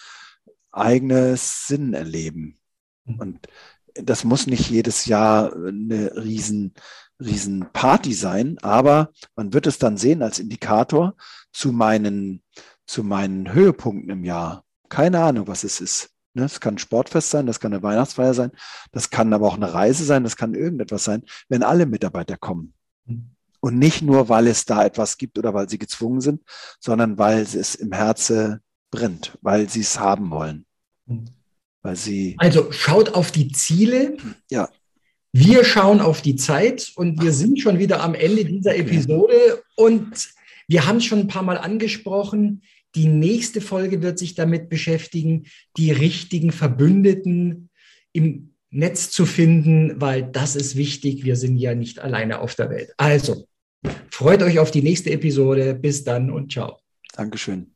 eigenes 0.70 1.66
Sinn 1.66 1.92
erleben. 1.92 2.56
Mhm. 3.04 3.20
Und 3.20 3.48
das 3.94 4.24
muss 4.24 4.46
nicht 4.46 4.70
jedes 4.70 5.06
Jahr 5.06 5.54
eine 5.54 6.16
riesen, 6.16 6.74
riesen 7.20 7.66
Party 7.72 8.12
sein, 8.12 8.58
aber 8.62 9.12
man 9.34 9.52
wird 9.52 9.66
es 9.66 9.78
dann 9.78 9.96
sehen 9.96 10.22
als 10.22 10.38
Indikator 10.38 11.14
zu 11.52 11.72
meinen, 11.72 12.42
zu 12.86 13.02
meinen 13.02 13.52
Höhepunkten 13.52 14.10
im 14.10 14.24
Jahr. 14.24 14.64
Keine 14.88 15.22
Ahnung, 15.22 15.46
was 15.48 15.64
es 15.64 15.80
ist. 15.80 16.10
Ne, 16.34 16.44
es 16.44 16.60
kann 16.60 16.74
ein 16.74 16.78
Sportfest 16.78 17.30
sein, 17.30 17.46
das 17.46 17.60
kann 17.60 17.72
eine 17.72 17.82
Weihnachtsfeier 17.82 18.34
sein, 18.34 18.52
das 18.92 19.08
kann 19.08 19.32
aber 19.32 19.48
auch 19.48 19.54
eine 19.54 19.72
Reise 19.72 20.04
sein, 20.04 20.22
das 20.22 20.36
kann 20.36 20.54
irgendetwas 20.54 21.04
sein, 21.04 21.22
wenn 21.48 21.62
alle 21.62 21.86
Mitarbeiter 21.86 22.36
kommen. 22.36 22.74
Und 23.60 23.78
nicht 23.78 24.02
nur, 24.02 24.28
weil 24.28 24.46
es 24.46 24.66
da 24.66 24.84
etwas 24.84 25.16
gibt 25.16 25.38
oder 25.38 25.54
weil 25.54 25.68
sie 25.70 25.78
gezwungen 25.78 26.20
sind, 26.20 26.42
sondern 26.78 27.16
weil 27.16 27.40
es 27.40 27.74
im 27.74 27.90
Herzen 27.92 28.60
brennt, 28.90 29.38
weil 29.40 29.68
sie 29.70 29.80
es 29.80 29.98
haben 29.98 30.30
wollen. 30.30 30.66
Weil 31.82 31.96
sie 31.96 32.36
also 32.38 32.70
schaut 32.70 33.14
auf 33.14 33.30
die 33.30 33.50
Ziele. 33.52 34.18
Ja. 34.50 34.68
Wir 35.38 35.64
schauen 35.64 36.00
auf 36.00 36.22
die 36.22 36.34
Zeit 36.36 36.92
und 36.96 37.20
wir 37.20 37.30
sind 37.30 37.60
schon 37.60 37.78
wieder 37.78 38.02
am 38.02 38.14
Ende 38.14 38.46
dieser 38.46 38.74
Episode 38.74 39.62
und 39.74 40.30
wir 40.66 40.86
haben 40.86 40.96
es 40.96 41.04
schon 41.04 41.18
ein 41.18 41.28
paar 41.28 41.42
Mal 41.42 41.58
angesprochen. 41.58 42.62
Die 42.94 43.06
nächste 43.06 43.60
Folge 43.60 44.00
wird 44.00 44.18
sich 44.18 44.34
damit 44.34 44.70
beschäftigen, 44.70 45.44
die 45.76 45.92
richtigen 45.92 46.52
Verbündeten 46.52 47.68
im 48.14 48.54
Netz 48.70 49.10
zu 49.10 49.26
finden, 49.26 50.00
weil 50.00 50.22
das 50.22 50.56
ist 50.56 50.74
wichtig. 50.74 51.26
Wir 51.26 51.36
sind 51.36 51.58
ja 51.58 51.74
nicht 51.74 51.98
alleine 51.98 52.40
auf 52.40 52.54
der 52.54 52.70
Welt. 52.70 52.94
Also, 52.96 53.46
freut 54.10 54.42
euch 54.42 54.58
auf 54.58 54.70
die 54.70 54.82
nächste 54.82 55.10
Episode. 55.10 55.74
Bis 55.74 56.02
dann 56.02 56.30
und 56.30 56.50
ciao. 56.50 56.78
Dankeschön. 57.12 57.75